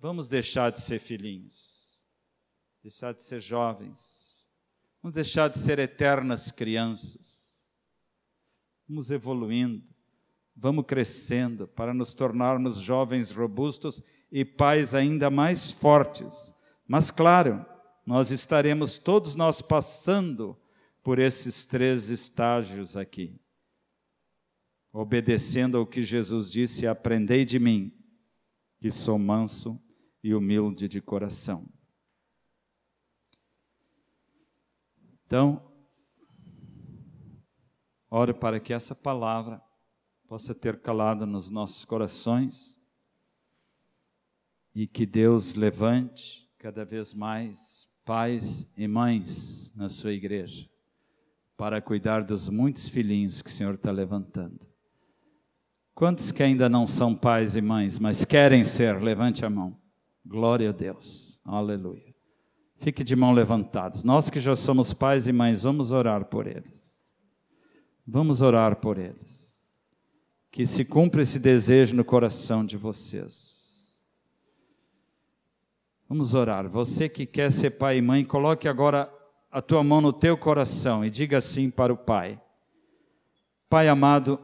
Vamos 0.00 0.26
deixar 0.26 0.72
de 0.72 0.80
ser 0.80 0.98
filhinhos, 0.98 1.88
deixar 2.82 3.14
de 3.14 3.22
ser 3.22 3.40
jovens, 3.40 4.36
vamos 5.00 5.14
deixar 5.14 5.46
de 5.46 5.60
ser 5.60 5.78
eternas 5.78 6.50
crianças, 6.50 7.62
vamos 8.88 9.12
evoluindo, 9.12 9.91
vamos 10.62 10.84
crescendo 10.86 11.66
para 11.66 11.92
nos 11.92 12.14
tornarmos 12.14 12.76
jovens 12.76 13.32
robustos 13.32 14.00
e 14.30 14.44
pais 14.44 14.94
ainda 14.94 15.28
mais 15.28 15.72
fortes. 15.72 16.54
Mas, 16.86 17.10
claro, 17.10 17.66
nós 18.06 18.30
estaremos 18.30 18.96
todos 18.96 19.34
nós 19.34 19.60
passando 19.60 20.56
por 21.02 21.18
esses 21.18 21.66
três 21.66 22.10
estágios 22.10 22.96
aqui. 22.96 23.40
Obedecendo 24.92 25.78
ao 25.78 25.84
que 25.84 26.00
Jesus 26.00 26.48
disse: 26.48 26.86
Aprendei 26.86 27.44
de 27.44 27.58
mim, 27.58 27.92
que 28.78 28.88
sou 28.88 29.18
manso 29.18 29.82
e 30.22 30.32
humilde 30.32 30.86
de 30.86 31.00
coração. 31.00 31.68
Então, 35.26 35.72
ore 38.08 38.32
para 38.32 38.60
que 38.60 38.72
essa 38.72 38.94
palavra 38.94 39.60
possa 40.32 40.54
ter 40.54 40.80
calado 40.80 41.26
nos 41.26 41.50
nossos 41.50 41.84
corações 41.84 42.80
e 44.74 44.86
que 44.86 45.04
Deus 45.04 45.54
levante 45.54 46.50
cada 46.56 46.86
vez 46.86 47.12
mais 47.12 47.86
pais 48.02 48.66
e 48.74 48.88
mães 48.88 49.74
na 49.76 49.90
sua 49.90 50.14
igreja 50.14 50.66
para 51.54 51.82
cuidar 51.82 52.24
dos 52.24 52.48
muitos 52.48 52.88
filhinhos 52.88 53.42
que 53.42 53.50
o 53.50 53.52
Senhor 53.52 53.74
está 53.74 53.90
levantando. 53.90 54.66
Quantos 55.94 56.32
que 56.32 56.42
ainda 56.42 56.66
não 56.66 56.86
são 56.86 57.14
pais 57.14 57.54
e 57.54 57.60
mães, 57.60 57.98
mas 57.98 58.24
querem 58.24 58.64
ser? 58.64 59.02
Levante 59.02 59.44
a 59.44 59.50
mão. 59.50 59.78
Glória 60.24 60.70
a 60.70 60.72
Deus. 60.72 61.42
Aleluia. 61.44 62.14
Fique 62.78 63.04
de 63.04 63.14
mão 63.14 63.34
levantados. 63.34 64.02
Nós 64.02 64.30
que 64.30 64.40
já 64.40 64.54
somos 64.54 64.94
pais 64.94 65.28
e 65.28 65.32
mães, 65.32 65.64
vamos 65.64 65.92
orar 65.92 66.24
por 66.24 66.46
eles. 66.46 67.04
Vamos 68.06 68.40
orar 68.40 68.76
por 68.76 68.96
eles. 68.96 69.51
Que 70.52 70.64
se 70.64 70.84
cumpra 70.84 71.22
esse 71.22 71.40
desejo 71.40 71.96
no 71.96 72.04
coração 72.04 72.64
de 72.64 72.76
vocês 72.76 73.52
Vamos 76.12 76.34
orar. 76.34 76.68
Você 76.68 77.08
que 77.08 77.24
quer 77.24 77.50
ser 77.50 77.70
pai 77.70 77.96
e 77.96 78.02
mãe, 78.02 78.22
coloque 78.22 78.68
agora 78.68 79.10
a 79.50 79.62
tua 79.62 79.82
mão 79.82 79.98
no 79.98 80.12
teu 80.12 80.36
coração 80.36 81.02
e 81.02 81.08
diga 81.08 81.38
assim 81.38 81.70
para 81.70 81.90
o 81.90 81.96
Pai: 81.96 82.38
Pai 83.66 83.88
amado, 83.88 84.38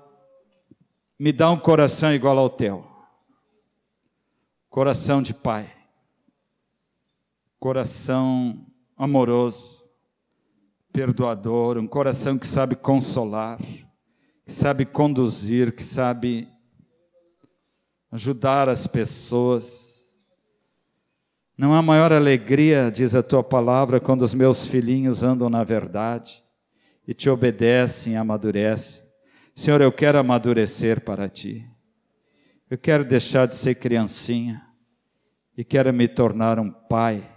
me 1.19 1.31
dá 1.31 1.51
um 1.51 1.61
coração 1.61 2.11
igual 2.15 2.39
ao 2.39 2.49
teu. 2.49 2.87
Coração 4.71 5.21
de 5.21 5.35
pai. 5.35 5.71
Coração 7.61 8.65
amoroso, 8.97 9.85
perdoador, 10.91 11.77
um 11.77 11.87
coração 11.87 12.39
que 12.39 12.47
sabe 12.47 12.77
consolar, 12.77 13.59
que 14.49 14.55
sabe 14.55 14.87
conduzir, 14.87 15.73
que 15.73 15.83
sabe 15.83 16.49
ajudar 18.11 18.67
as 18.67 18.87
pessoas 18.87 20.17
não 21.55 21.75
há 21.75 21.83
maior 21.83 22.15
alegria, 22.15 22.91
diz 22.91 23.15
a 23.15 23.23
tua 23.23 23.43
palavra, 23.43 24.01
quando 24.01 24.23
os 24.23 24.33
meus 24.33 24.67
filhinhos 24.67 25.23
andam 25.23 25.51
na 25.51 25.63
verdade 25.65 26.43
e 27.07 27.13
te 27.13 27.29
obedecem 27.29 28.15
e 28.15 28.17
amadurecem. 28.17 29.03
Senhor, 29.55 29.83
eu 29.83 29.93
quero 29.93 30.19
amadurecer 30.19 31.05
para 31.05 31.29
ti. 31.29 31.69
Eu 32.71 32.79
quero 32.79 33.05
deixar 33.05 33.49
de 33.49 33.55
ser 33.55 33.75
criancinha 33.75 34.67
e 35.57 35.63
quero 35.63 35.93
me 35.93 36.09
tornar 36.09 36.59
um 36.59 36.71
pai 36.71 37.29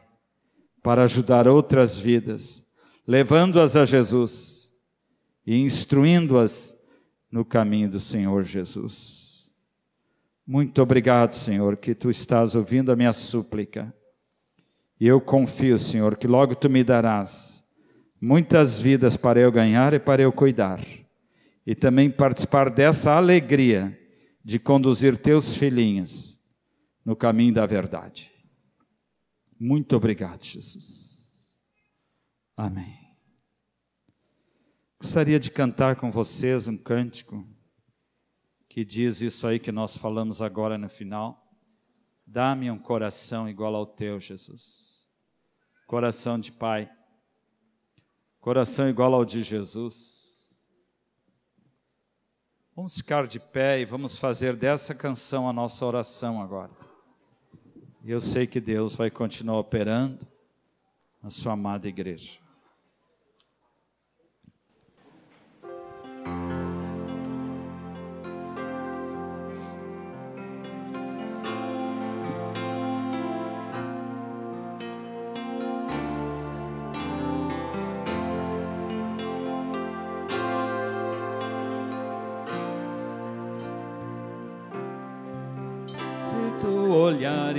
para 0.81 1.03
ajudar 1.03 1.45
outras 1.45 1.99
vidas, 1.99 2.65
levando-as 3.05 3.75
a 3.75 3.83
Jesus 3.83 4.71
e 5.45 5.57
instruindo-as 5.57 6.79
no 7.31 7.45
caminho 7.45 7.89
do 7.89 7.99
Senhor 7.99 8.43
Jesus. 8.43 9.49
Muito 10.45 10.81
obrigado, 10.81 11.33
Senhor, 11.33 11.77
que 11.77 11.95
tu 11.95 12.09
estás 12.09 12.55
ouvindo 12.55 12.91
a 12.91 12.95
minha 12.95 13.13
súplica 13.13 13.93
e 15.01 15.07
eu 15.07 15.19
confio, 15.19 15.79
Senhor, 15.79 16.15
que 16.15 16.27
logo 16.27 16.53
tu 16.53 16.69
me 16.69 16.83
darás 16.83 17.67
muitas 18.21 18.79
vidas 18.79 19.17
para 19.17 19.39
eu 19.39 19.51
ganhar 19.51 19.95
e 19.95 19.99
para 19.99 20.21
eu 20.21 20.31
cuidar. 20.31 20.79
E 21.65 21.73
também 21.73 22.07
participar 22.07 22.69
dessa 22.69 23.13
alegria 23.13 23.97
de 24.43 24.59
conduzir 24.59 25.17
teus 25.17 25.55
filhinhos 25.55 26.39
no 27.03 27.15
caminho 27.15 27.53
da 27.53 27.65
verdade. 27.65 28.31
Muito 29.59 29.95
obrigado, 29.95 30.43
Jesus. 30.43 31.55
Amém. 32.55 33.00
Gostaria 35.01 35.39
de 35.39 35.49
cantar 35.49 35.95
com 35.95 36.11
vocês 36.11 36.67
um 36.67 36.77
cântico 36.77 37.43
que 38.69 38.85
diz 38.85 39.19
isso 39.21 39.47
aí 39.47 39.57
que 39.57 39.71
nós 39.71 39.97
falamos 39.97 40.43
agora 40.43 40.77
no 40.77 40.87
final. 40.87 41.51
Dá-me 42.23 42.69
um 42.69 42.77
coração 42.77 43.49
igual 43.49 43.73
ao 43.73 43.87
teu, 43.87 44.19
Jesus 44.19 44.91
coração 45.87 46.39
de 46.39 46.51
pai, 46.51 46.87
coração 48.39 48.87
igual 48.87 49.13
ao 49.15 49.25
de 49.25 49.41
Jesus. 49.41 50.55
Vamos 52.75 52.95
ficar 52.95 53.27
de 53.27 53.39
pé 53.39 53.79
e 53.81 53.85
vamos 53.85 54.19
fazer 54.19 54.55
dessa 54.55 54.93
canção 54.93 55.49
a 55.49 55.53
nossa 55.53 55.83
oração 55.83 56.39
agora. 56.39 56.71
E 58.03 58.11
eu 58.11 58.21
sei 58.21 58.45
que 58.45 58.61
Deus 58.61 58.95
vai 58.95 59.09
continuar 59.09 59.57
operando 59.57 60.25
na 61.23 61.31
sua 61.31 61.53
amada 61.53 61.89
igreja. 61.89 62.40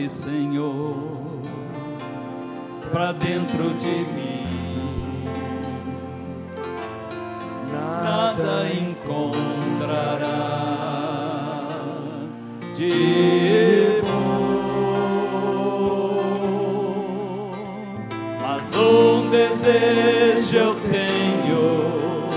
Senhor, 0.08 0.94
para 2.90 3.12
dentro 3.12 3.74
de 3.74 4.04
mim, 4.14 5.24
nada 7.72 8.68
encontrará 8.72 10.22
de 12.74 14.02
bom, 14.02 15.42
mas 18.40 18.76
um 18.76 19.30
desejo 19.30 20.56
eu 20.56 20.74
tenho 20.74 22.28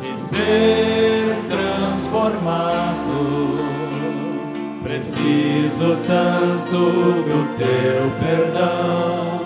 de 0.00 0.20
ser 0.20 0.85
Preciso 5.26 5.96
tanto 6.06 6.78
do 7.24 7.56
teu 7.56 8.12
perdão, 8.20 9.44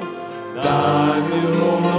dá-me 0.62 1.40
um 1.56 1.89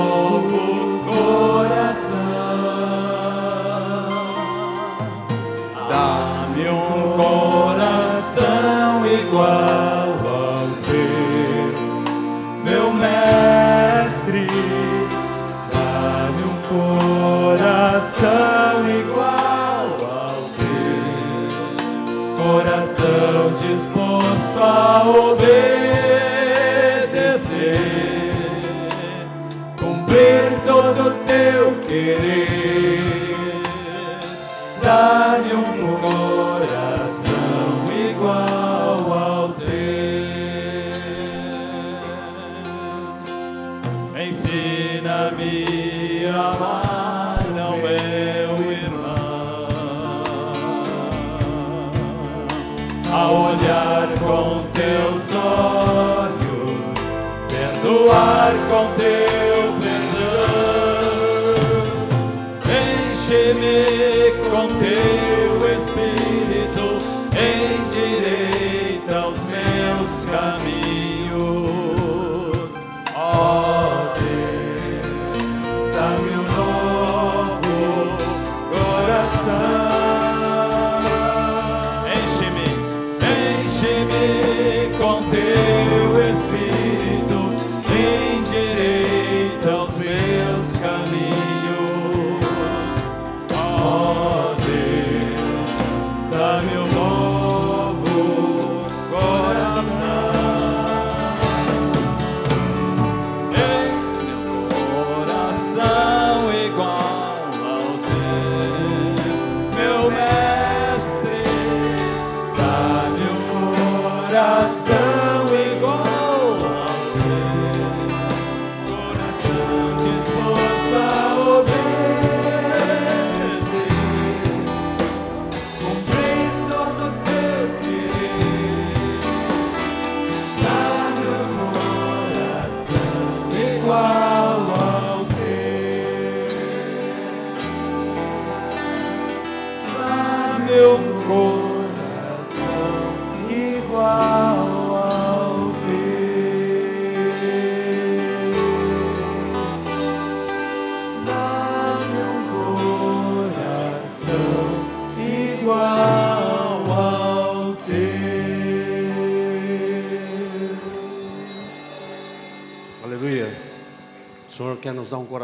compter 58.71 59.20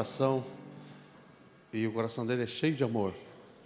coração 0.07 0.45
e 1.73 1.85
o 1.85 1.91
coração 1.91 2.25
dele 2.25 2.43
é 2.43 2.47
cheio 2.47 2.73
de 2.73 2.81
amor. 2.81 3.13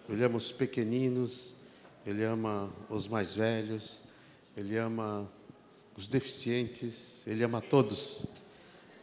Ele 0.10 0.24
ama 0.24 0.38
os 0.38 0.52
pequeninos, 0.52 1.56
ele 2.04 2.24
ama 2.24 2.74
os 2.90 3.08
mais 3.08 3.36
velhos, 3.36 4.02
ele 4.58 4.76
ama 4.76 5.32
os 5.96 6.08
deficientes, 6.08 7.26
ele 7.28 7.44
ama 7.44 7.62
todos. 7.62 8.26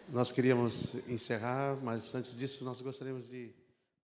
Nós 0.08 0.32
queríamos 0.32 0.96
encerrar, 1.08 1.78
mas 1.80 2.12
antes 2.12 2.36
disso 2.36 2.64
nós 2.64 2.80
gostaríamos 2.80 3.30
de 3.30 3.50